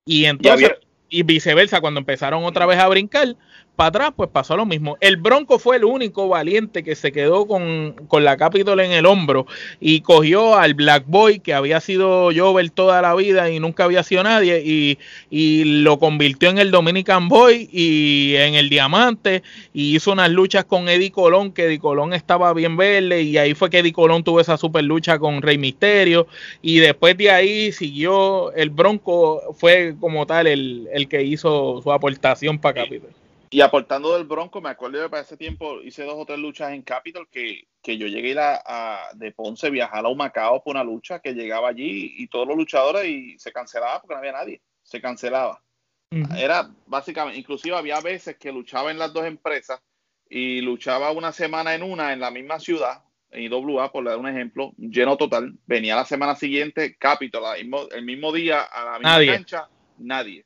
[0.05, 0.73] Y entonces,
[1.09, 3.35] y, viceversa, cuando empezaron otra vez a brincar,
[3.75, 4.97] para atrás, pues pasó lo mismo.
[5.01, 9.47] El Bronco fue el único valiente que se quedó con, la Capitol en el hombro
[9.79, 14.03] y cogió al Black Boy, que había sido Jover toda la vida y nunca había
[14.03, 19.41] sido nadie, y, lo convirtió en el Dominican Boy y en el Diamante,
[19.73, 23.53] y hizo unas luchas con Eddie Colón, que Eddie Colón estaba bien verde, y ahí
[23.55, 26.27] fue que Eddie Colón tuvo esa super lucha con Rey Misterio,
[26.61, 31.91] y después de ahí siguió, el Bronco fue como tal el, el que hizo su
[31.91, 33.09] aportación para Capitol.
[33.53, 36.71] Y aportando del Bronco, me acuerdo que para ese tiempo hice dos o tres luchas
[36.71, 40.83] en Capitol que, que yo llegué a, de Ponce, viajar a un Macao por una
[40.83, 44.63] lucha que llegaba allí y todos los luchadores y se cancelaba porque no había nadie,
[44.81, 45.61] se cancelaba.
[46.35, 49.79] Era básicamente, inclusive había veces que luchaba en las dos empresas
[50.27, 54.27] y luchaba una semana en una en la misma ciudad, en IWA, por dar un
[54.29, 55.53] ejemplo, lleno total.
[55.67, 60.43] Venía la semana siguiente, Capitol, el mismo día, a la misma cancha, nadie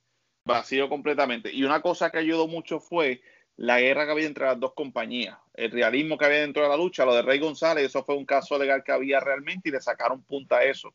[0.47, 1.53] vacío completamente.
[1.53, 3.21] Y una cosa que ayudó mucho fue
[3.57, 6.77] la guerra que había entre las dos compañías, el realismo que había dentro de la
[6.77, 9.81] lucha, lo de Rey González, eso fue un caso legal que había realmente y le
[9.81, 10.93] sacaron punta a eso.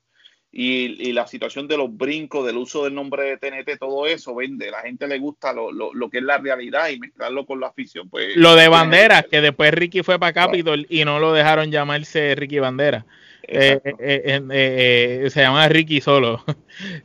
[0.54, 4.70] Y, la situación de los brincos, del uso del nombre de TNT, todo eso vende.
[4.70, 8.10] La gente le gusta lo, lo, que es la realidad y mezclarlo con la afición.
[8.10, 12.34] Pues, lo de Bandera, que después Ricky fue para Capitol y no lo dejaron llamarse
[12.34, 13.06] Ricky Bandera.
[13.44, 16.44] Eh, eh, eh, se llama Ricky solo.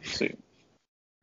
[0.01, 0.29] Sí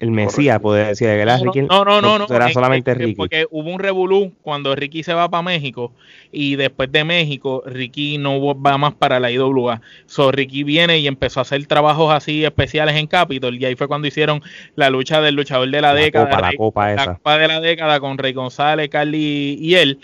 [0.05, 1.63] el Mesías, puede decir, que era Ricky.
[1.63, 2.27] No, no, no, no.
[2.29, 3.15] Era solamente Ricky.
[3.15, 5.93] Porque hubo un revolú cuando Ricky se va para México
[6.31, 9.81] y después de México, Ricky no va más para la IWA.
[10.07, 13.89] So, Ricky viene y empezó a hacer trabajos así especiales en Capitol y ahí fue
[13.89, 14.43] cuando hicieron
[14.77, 16.41] la lucha del luchador de la, década.
[16.41, 17.07] la copa esa.
[17.07, 19.99] La copa de la década con Rey González, Carly y él.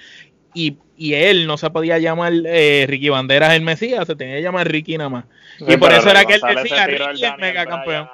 [0.55, 4.43] Y, y él no se podía llamar eh, Ricky Banderas el Mesías, se tenía que
[4.43, 5.25] llamar Ricky nada más.
[5.61, 8.09] y por eso era que él decía Ricky el mega campeón.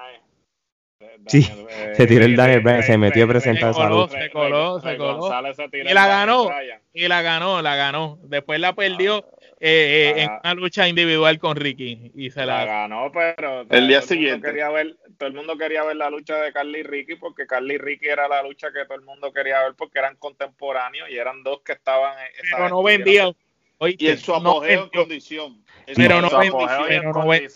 [1.26, 1.42] Sí,
[1.94, 5.30] se tiró el Daniel Bryan, se metió a presentar se coló, se coló, se coló.
[5.72, 6.50] Y la ganó,
[6.92, 8.18] y la ganó, la ganó.
[8.22, 12.12] Después la perdió ah, eh, eh, en una lucha individual con Ricky.
[12.14, 14.48] Y se la, ganó, pero el día siguiente.
[14.48, 17.74] Quería ver, todo el mundo quería ver la lucha de Carly y Ricky porque Carly
[17.74, 21.16] y Ricky era la lucha que todo el mundo quería ver porque eran contemporáneos y
[21.16, 22.14] eran dos que estaban.
[22.50, 23.34] Pero no vendían.
[23.80, 25.64] y en su apogeo en condición.
[25.94, 27.48] Pero no, vendía.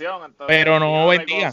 [0.47, 1.53] Pero no vendía.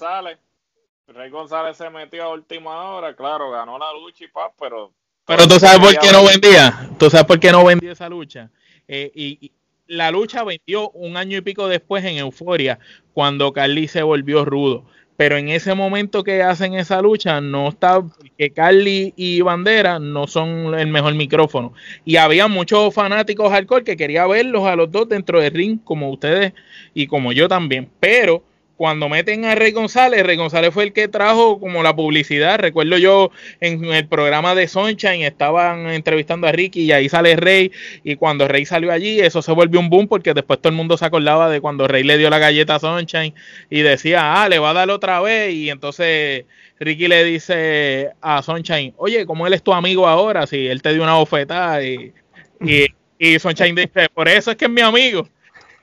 [1.07, 4.91] Rey González se metió a última hora, claro, ganó la lucha y paz, pero...
[5.25, 8.49] Pero tú sabes por qué no vendía, tú sabes por qué no vendía esa lucha.
[8.87, 9.51] Eh, y,
[9.87, 12.79] la lucha vendió un año y pico después en Euforia,
[13.13, 14.85] cuando Carly se volvió rudo.
[15.15, 18.03] Pero en ese momento que hacen esa lucha, no está,
[18.37, 21.73] que Carly y Bandera no son el mejor micrófono.
[22.03, 26.11] Y había muchos fanáticos alcohol que quería verlos a los dos dentro del ring, como
[26.11, 26.53] ustedes
[26.93, 27.89] y como yo también.
[27.99, 28.43] Pero
[28.77, 32.59] cuando meten a Rey González, Rey González fue el que trajo como la publicidad.
[32.59, 37.71] Recuerdo yo en el programa de Sunshine estaban entrevistando a Ricky y ahí sale Rey.
[38.03, 40.95] Y cuando Rey salió allí, eso se volvió un boom porque después todo el mundo
[40.95, 43.33] se acordaba de cuando Rey le dio la galleta a Sunshine
[43.71, 45.55] y decía, ah, le va a dar otra vez.
[45.55, 46.45] Y entonces
[46.79, 50.45] Ricky le dice a Sunshine, oye, ¿cómo él es tu amigo ahora?
[50.45, 51.83] Si él te dio una bofetada.
[51.83, 52.13] Y,
[52.61, 52.85] y,
[53.17, 55.27] y Sunshine dice, por eso es que es mi amigo.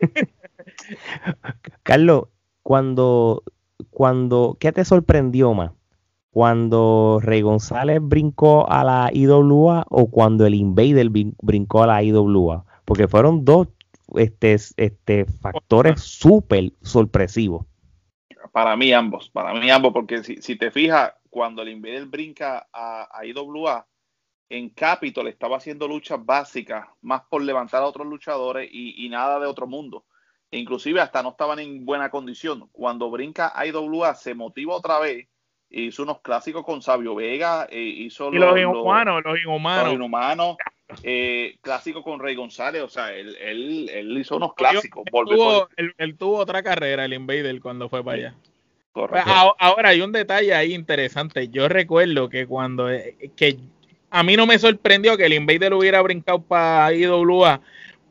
[1.83, 2.29] Carlos,
[2.65, 3.45] cuando,
[3.91, 5.73] cuando, ¿qué te sorprendió más?
[6.31, 12.65] ¿Cuando Rey González brincó a la IWA o cuando el Invader brincó a la IWA?
[12.85, 13.69] Porque fueron dos
[14.17, 17.67] este, este, factores súper sorpresivos.
[18.51, 22.67] Para mí ambos, para mí ambos, porque si, si te fijas, cuando el Invader brinca
[22.73, 23.87] a, IWA,
[24.49, 29.47] en Capitol estaba haciendo luchas básicas, más por levantar a otros luchadores y nada de
[29.47, 30.05] otro mundo
[30.59, 32.69] inclusive hasta no estaban en buena condición.
[32.73, 35.27] Cuando brinca IWA se motiva otra vez,
[35.71, 40.57] hizo unos clásicos con Sabio Vega, eh, hizo y los, inhumanos, los inhumanos, los inhumanos
[41.03, 45.05] eh, clásico con Rey González, o sea, él, él, él hizo unos clásicos.
[45.77, 48.35] Él tuvo, otra carrera, el Invader, cuando fue para allá.
[48.93, 51.49] Pues, ahora hay un detalle ahí interesante.
[51.49, 53.59] Yo recuerdo que cuando eh, que
[54.11, 57.61] a mí no me sorprendió que el Invader hubiera brincado para IWA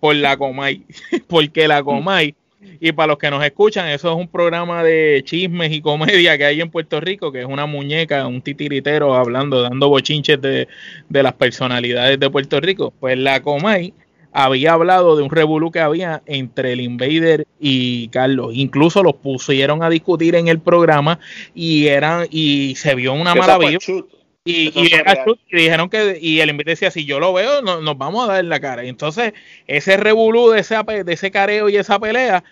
[0.04, 0.84] por la Comay,
[1.30, 2.36] porque la Comay,
[2.82, 6.44] y para los que nos escuchan, eso es un programa de chismes y comedia que
[6.44, 10.68] hay en Puerto Rico, que es una muñeca, un titiritero hablando, dando bochinches de,
[11.08, 12.94] las personalidades de Puerto Rico.
[13.00, 13.94] Pues la Comay
[14.34, 18.52] había hablado de un revolú que había entre el Invader y Carlos.
[18.56, 21.18] Incluso los pusieron a discutir en el programa
[21.56, 23.78] y eran y se vio una maravilla.
[24.46, 24.72] Y,
[25.52, 28.50] dijeron que, y el invite decía, si yo lo veo, nos vamos a dar en
[28.50, 28.84] la cara.
[28.84, 29.34] Y entonces,
[29.68, 32.44] ese revolú de ese, de ese careo y esa pelea,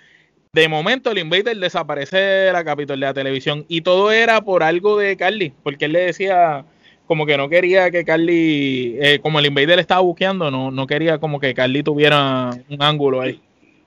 [0.54, 3.66] de momento el Invader desaparece de la Capitol de la televisión.
[3.68, 6.66] Y todo era por algo de Carly, porque él le decía,
[7.08, 11.20] como que no quería que Carly, eh, como el Invader estaba buqueando, no, no quería
[11.20, 13.42] como que Carly tuviera un ángulo ahí.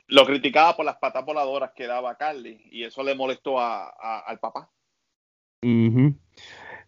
[0.08, 3.88] Lo criticaba por las patas voladoras que daba Carly y eso le molestó a,
[4.20, 4.70] al papá.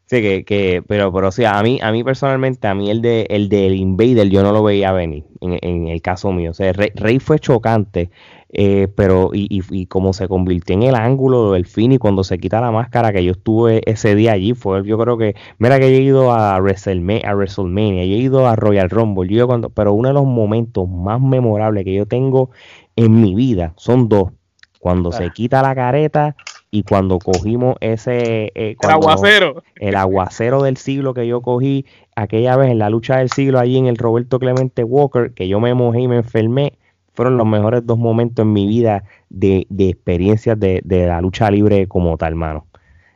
[0.09, 3.03] Sí, que, que, pero, pero o sea, a mí, a mí personalmente, a mí el
[3.03, 6.53] de el del Invader yo no lo veía venir, en, en el caso mío.
[6.53, 8.11] O sea, Rey, fue chocante,
[8.53, 12.23] eh, pero y, y, y, como se convirtió en el ángulo del fin y cuando
[12.23, 15.81] se quita la máscara que yo estuve ese día allí, fue yo creo que, mira
[15.81, 19.93] que he ido a WrestleMania, a WrestleMania, he ido a Royal Rumble, yo cuando, pero
[19.93, 22.51] uno de los momentos más memorables que yo tengo
[22.95, 24.31] en mi vida son dos.
[24.79, 26.37] Cuando se quita la careta
[26.77, 28.53] y cuando cogimos ese...
[28.55, 29.63] Eh, el aguacero.
[29.77, 31.87] El aguacero del siglo que yo cogí
[32.17, 35.59] aquella vez en la lucha del siglo allí en el Roberto Clemente Walker, que yo
[35.59, 36.75] me mojé y me enfermé,
[37.15, 41.51] fueron los mejores dos momentos en mi vida de, de experiencias de, de, la lucha
[41.51, 42.67] libre como tal, mano.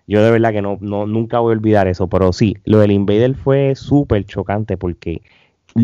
[0.06, 2.92] Yo de verdad que no, no nunca voy a olvidar eso, pero sí, lo del
[2.92, 5.20] Invader fue súper chocante porque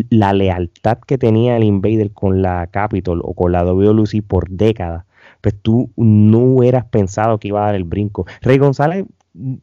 [0.09, 5.06] la lealtad que tenía el Invader con la Capitol o con la WLC por décadas
[5.47, 8.25] pues tú no hubieras pensado que iba a dar el brinco.
[8.41, 9.05] Rey González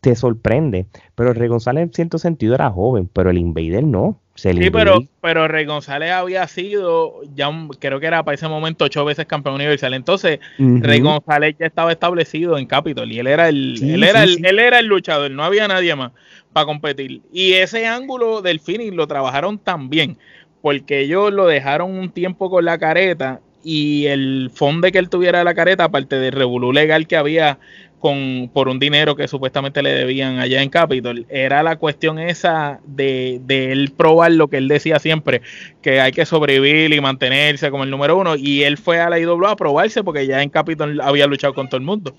[0.01, 4.19] te sorprende, pero Rey González en cierto sentido era joven, pero el Invader no.
[4.35, 9.05] sí, pero, pero Rey González había sido, ya creo que era para ese momento ocho
[9.05, 9.93] veces campeón universal.
[9.93, 14.43] Entonces, Rey González ya estaba establecido en Capitol y él era el, él era el,
[14.43, 16.13] él era el luchador, no había nadie más
[16.55, 17.21] para competir.
[17.31, 20.17] Y ese ángulo del finish lo trabajaron también,
[20.63, 25.43] porque ellos lo dejaron un tiempo con la careta y el fondo que él tuviera
[25.43, 27.59] la careta, aparte del revolú legal que había
[27.99, 32.81] con, por un dinero que supuestamente le debían allá en Capitol, era la cuestión esa
[32.85, 35.41] de, de él probar lo que él decía siempre,
[35.81, 39.19] que hay que sobrevivir y mantenerse como el número uno, y él fue a la
[39.19, 42.15] IWA a probarse porque ya en Capitol había luchado con todo el mundo.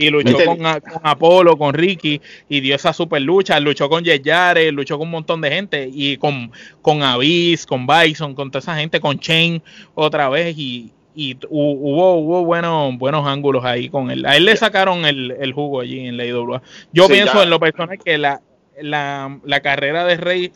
[0.00, 3.60] Y luchó con, con, Apolo, con Ricky, y dio esa super lucha.
[3.60, 6.50] Luchó con Yare, luchó con un montón de gente, y con,
[6.80, 9.62] con Abyss, con Bison, con toda esa gente, con Chain
[9.94, 10.56] otra vez.
[10.56, 14.24] Y, y hubo, hubo buenos, buenos ángulos ahí con él.
[14.24, 16.62] A él le sacaron el, el jugo allí en la IWA.
[16.92, 18.40] Yo pienso en lo personal que la,
[18.80, 20.52] la, la, carrera de Rey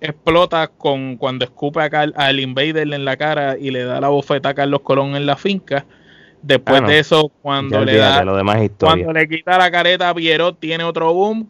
[0.00, 4.48] explota con cuando escupe a al Invader en la cara y le da la bofeta
[4.48, 5.86] a Carlos Colón en la finca
[6.42, 8.24] Después de eso, cuando le da,
[8.78, 11.48] cuando le quita la careta a Pierrot, tiene otro boom.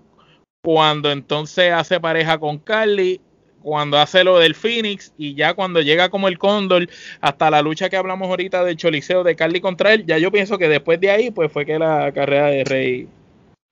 [0.62, 3.20] Cuando entonces hace pareja con Carly,
[3.62, 6.88] cuando hace lo del Phoenix y ya cuando llega como el Cóndor
[7.20, 10.58] hasta la lucha que hablamos ahorita del Choliseo de Carly contra él, ya yo pienso
[10.58, 13.08] que después de ahí pues fue que la carrera de Rey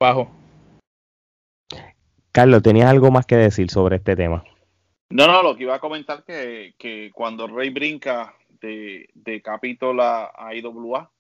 [0.01, 0.31] bajó.
[2.31, 4.45] Carlos, ¿tenías algo más que decir sobre este tema?
[5.11, 10.01] No, no, lo que iba a comentar que, que cuando Rey brinca de, de Capitol
[10.01, 11.13] a, IWA,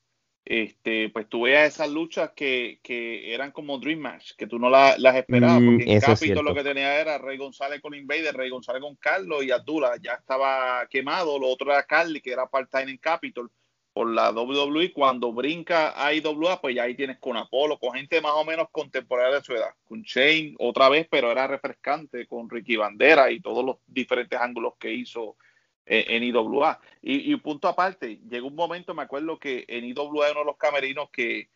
[0.44, 4.70] este, pues tú veas esas luchas que, que eran como Dream Match, que tú no
[4.70, 8.48] las esperabas, mm, porque en Capitol lo que tenía era Rey González con Invader, Rey
[8.48, 12.92] González con Carlos y Abdullah ya estaba quemado, lo otro era Carly, que era part-time
[12.92, 13.50] en Capitol
[13.96, 18.20] por la WWE, cuando brinca a IWA, pues ya ahí tienes con Apolo, con gente
[18.20, 22.50] más o menos contemporánea de su edad, con Shane otra vez, pero era refrescante, con
[22.50, 25.38] Ricky Bandera y todos los diferentes ángulos que hizo
[25.86, 26.80] en IWA.
[27.00, 30.56] Y, y, punto aparte, llegó un momento, me acuerdo que en IWA uno de los
[30.56, 31.48] camerinos que,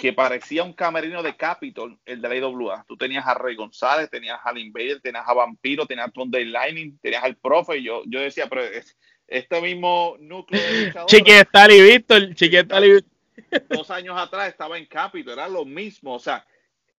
[0.00, 2.84] que parecía un camerino de Capitol, el de la IWA.
[2.88, 6.98] Tú tenías a Rey González, tenías a Invader, tenías a Vampiro, tenías a Day Lightning,
[7.00, 8.62] tenías al profe, y yo, yo decía, pero
[9.28, 13.04] este mismo núcleo de Chiquetali Víctor, Chiquetali
[13.68, 16.46] Dos años atrás estaba en Capitol, era lo mismo, o sea,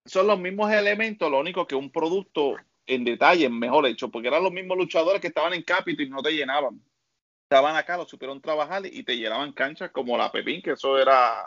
[0.05, 2.55] son los mismos elementos, lo único que un producto
[2.87, 6.21] en detalle, mejor hecho, porque eran los mismos luchadores que estaban en Capitol y no
[6.21, 6.81] te llenaban.
[7.43, 11.45] Estaban acá, los supieron trabajar y te llenaban canchas como la Pepín, que eso era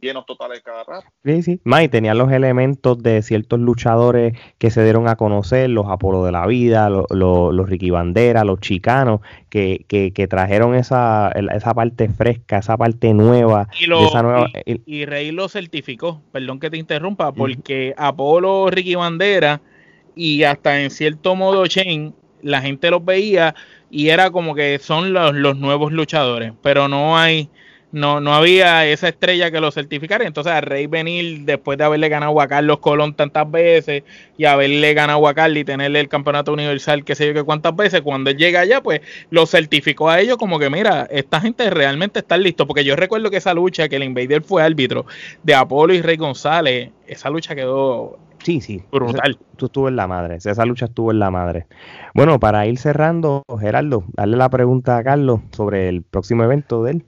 [0.00, 1.06] llenos totales cada rato.
[1.24, 1.60] Sí, sí.
[1.64, 6.32] Más, tenían los elementos de ciertos luchadores que se dieron a conocer, los Apolo de
[6.32, 12.08] la Vida, los, los, Ricky Bandera, los Chicanos, que, que, que, trajeron esa, esa parte
[12.08, 13.68] fresca, esa parte nueva.
[13.80, 19.60] Y, esa nueva, y, Rey lo certificó, perdón que te interrumpa, porque Apolo, Ricky Bandera
[20.16, 22.12] y hasta en cierto modo Shane,
[22.42, 23.54] la gente los veía
[23.90, 27.50] y era como que son los, los nuevos luchadores, pero no hay,
[27.92, 30.26] no, no había esa estrella que lo certificara.
[30.26, 34.04] Entonces a Rey venir después de haberle ganado a Carlos Colón tantas veces
[34.38, 37.76] y haberle ganado a Carly y tenerle el campeonato universal, que sé yo que cuántas
[37.76, 41.68] veces, cuando él llega allá, pues lo certificó a ellos como que mira, esta gente
[41.68, 42.66] realmente está listo.
[42.66, 45.04] Porque yo recuerdo que esa lucha, que el Invader fue árbitro
[45.42, 48.80] de Apolo y Rey González, esa lucha quedó Sí, sí.
[48.92, 49.40] Brutal.
[49.56, 50.36] Tú estuvo en la madre.
[50.36, 51.66] Esa lucha estuvo en la madre.
[52.14, 56.92] Bueno, para ir cerrando, Gerardo, darle la pregunta a Carlos sobre el próximo evento de
[56.92, 57.04] él.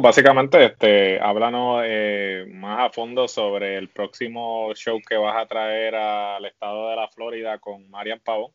[0.00, 5.96] Básicamente, este, háblanos eh, más a fondo sobre el próximo show que vas a traer
[5.96, 8.52] al estado de la Florida con Marian Pavón.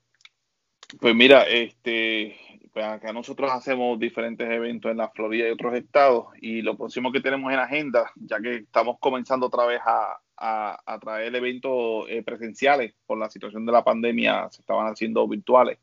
[1.01, 2.33] Pues mira, este,
[2.71, 7.11] pues acá nosotros hacemos diferentes eventos en la Florida y otros estados y lo próximo
[7.11, 12.23] que tenemos en agenda, ya que estamos comenzando otra vez a, a, traer eventos eh,
[12.23, 15.77] presenciales por la situación de la pandemia, se estaban haciendo virtuales.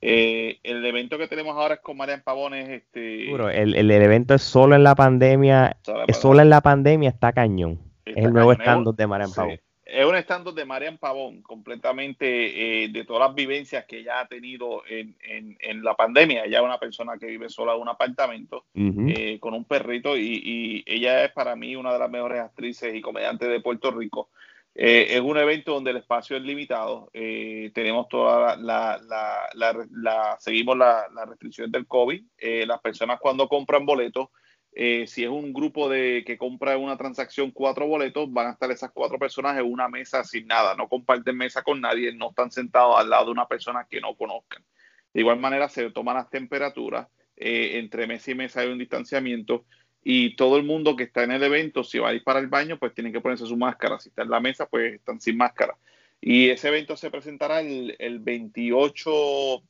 [0.00, 2.68] Eh, el evento que tenemos ahora es con Marian Pavones.
[2.68, 5.76] Este, el, el, evento es solo en la pandemia.
[6.06, 7.78] Es solo en la pandemia, está cañón.
[8.06, 9.60] es el nuevo stand de Marian Pavón.
[9.92, 14.28] Es un stand de Marian Pavón, completamente eh, de todas las vivencias que ella ha
[14.28, 16.44] tenido en, en, la pandemia.
[16.44, 20.40] Ella es una persona que vive sola en un apartamento eh, con un perrito y,
[20.44, 24.28] y, ella es para mí una de las mejores actrices y comediantes de Puerto Rico.
[24.76, 27.10] Eh, es un evento donde el espacio es limitado.
[27.12, 32.22] Tenemos toda la, la, seguimos la, restricción del COVID.
[32.66, 34.28] Las personas cuando compran boletos,
[34.72, 38.90] si es un grupo de que compra una transacción cuatro boletos, van a estar esas
[38.92, 40.74] cuatro personas en una mesa sin nada.
[40.74, 44.14] No comparten mesa con nadie, no están sentados al lado de una persona que no
[44.16, 44.64] conozcan.
[45.12, 47.08] De igual manera, se toman las temperaturas.
[47.36, 49.64] entre mesa y mesa hay un distanciamiento
[50.02, 52.48] y todo el mundo que está en el evento, si va a ir para el
[52.48, 53.98] baño, pues tienen que ponerse su máscara.
[53.98, 55.76] Si está en la mesa, pues están sin máscara.
[56.20, 59.62] Y ese evento se presentará el, el 28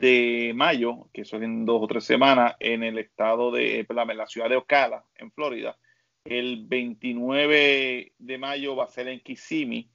[0.00, 4.26] de mayo, que son en dos o tres semanas, en el estado de, en la
[4.26, 5.76] ciudad de Ocala, en Florida.
[6.24, 9.90] El 29 de mayo va a ser en Kissimmee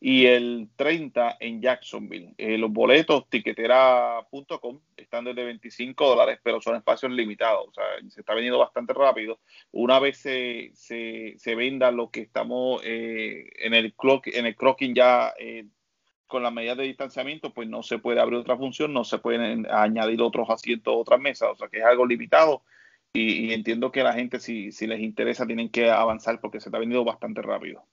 [0.00, 2.34] y el 30 en Jacksonville.
[2.38, 8.20] Eh, los boletos tiquetera.com están desde 25 dólares, pero son espacios limitados, o sea, se
[8.20, 9.38] está vendiendo bastante rápido.
[9.70, 14.94] Una vez se, se, venda lo que estamos eh, en el clock, en el clocking
[14.94, 15.66] ya eh,
[16.32, 19.66] con las medidas de distanciamiento, pues no se puede abrir otra función, no se pueden
[19.70, 22.62] añadir otros asientos, otras mesas, o sea que es algo limitado.
[23.12, 26.78] Y, entiendo que la gente, si, si les interesa, tienen que avanzar porque se está
[26.78, 27.84] vendiendo bastante rápido.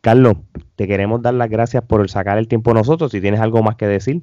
[0.00, 0.34] Carlos,
[0.76, 3.10] te queremos dar las gracias por sacar el tiempo nosotros.
[3.10, 4.22] Si tienes algo más que decir.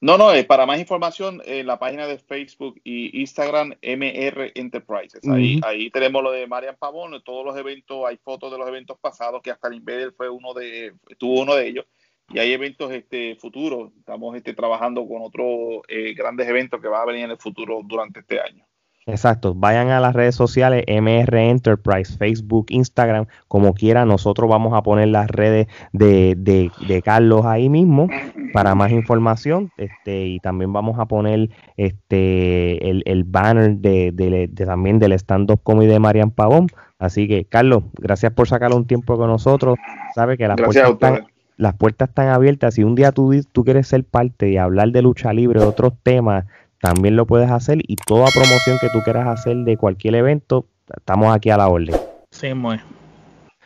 [0.00, 5.26] No, no, eh, para más información, en la página de Facebook y Instagram, MR Enterprises.
[5.26, 8.98] Ahí, ahí tenemos lo de Marian Pavón, todos los eventos, hay fotos de los eventos
[9.00, 11.86] pasados, que hasta el Invader fue uno de, estuvo uno de ellos.
[12.28, 13.92] Y hay eventos este, futuros.
[13.98, 17.80] Estamos este, trabajando con otros eh, grandes eventos que van a venir en el futuro
[17.84, 18.65] durante este año.
[19.08, 24.82] Exacto, vayan a las redes sociales MR Enterprise, Facebook, Instagram, como quiera, nosotros vamos a
[24.82, 28.08] poner las redes de, de, Carlos ahí mismo
[28.52, 34.48] para más información, este, y también vamos a poner este el, el banner de, de,
[34.66, 36.66] también del stand-up comedy de Marian Pavón.
[36.98, 39.78] Así que, Carlos, gracias por sacar un tiempo con nosotros.
[40.16, 41.26] Sabe que las puertas están,
[41.56, 42.74] las puertas están abiertas.
[42.74, 45.92] Si un día tú, tú quieres ser parte y hablar de lucha libre, de otros
[46.02, 46.46] temas,
[46.86, 51.34] también lo puedes hacer y toda promoción que tú quieras hacer de cualquier evento, estamos
[51.34, 51.96] aquí a la orden.
[52.30, 52.78] Sí, muy.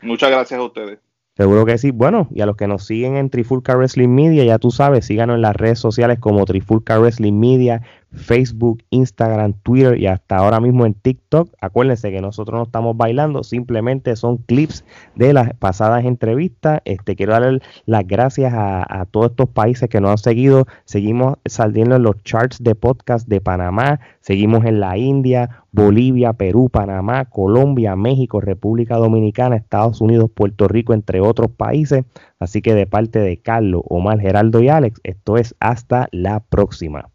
[0.01, 1.01] Muchas gracias a ustedes.
[1.37, 1.91] Seguro que sí.
[1.91, 5.37] Bueno, y a los que nos siguen en Trifulca Wrestling Media, ya tú sabes, síganos
[5.37, 7.83] en las redes sociales como Trifulca Wrestling Media,
[8.13, 11.53] Facebook, Instagram, Twitter y hasta ahora mismo en TikTok.
[11.61, 14.85] Acuérdense que nosotros no estamos bailando, simplemente son clips
[15.15, 16.81] de las pasadas entrevistas.
[16.85, 20.67] Este, quiero darle las gracias a, todos estos países que nos han seguido.
[20.85, 26.69] Seguimos saliendo en los charts de podcast de Panamá, seguimos en la India, Bolivia, Perú,
[26.69, 32.05] Panamá, Colombia, México, República Dominicana, Estados Unidos, Puerto Rico, entre otros países.
[32.39, 37.11] Así que de parte de Carlos, Omar, Geraldo y Alex, esto es hasta la próxima.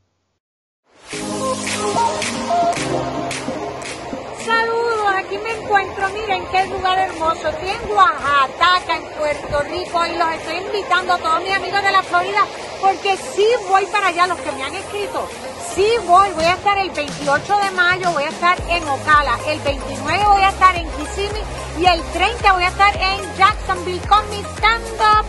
[7.26, 7.50] Hermoso.
[7.50, 11.92] Estoy en Oaxaca, en Puerto Rico, y los estoy invitando a todos mis amigos de
[11.92, 12.46] la Florida,
[12.82, 15.28] porque sí voy para allá, los que me han escrito.
[15.74, 19.60] Sí voy, voy a estar el 28 de mayo, voy a estar en Ocala, el
[19.60, 21.44] 29 voy a estar en Kissimmee
[21.80, 25.26] y el 30 voy a estar en Jacksonville con mi stand-up.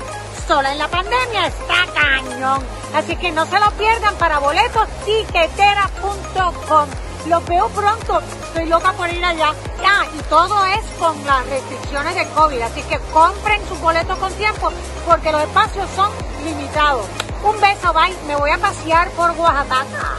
[0.47, 2.65] Sola en la pandemia está cañón.
[2.95, 6.89] Así que no se lo pierdan para boletos tiquetera.com.
[7.29, 9.53] Los veo pronto, estoy loca por ir allá.
[9.85, 14.33] Ah, y todo es con las restricciones de COVID, así que compren sus boletos con
[14.35, 14.71] tiempo
[15.05, 16.11] porque los espacios son
[16.45, 17.07] limitados.
[17.43, 20.15] Un beso, bye, me voy a pasear por Oaxaca.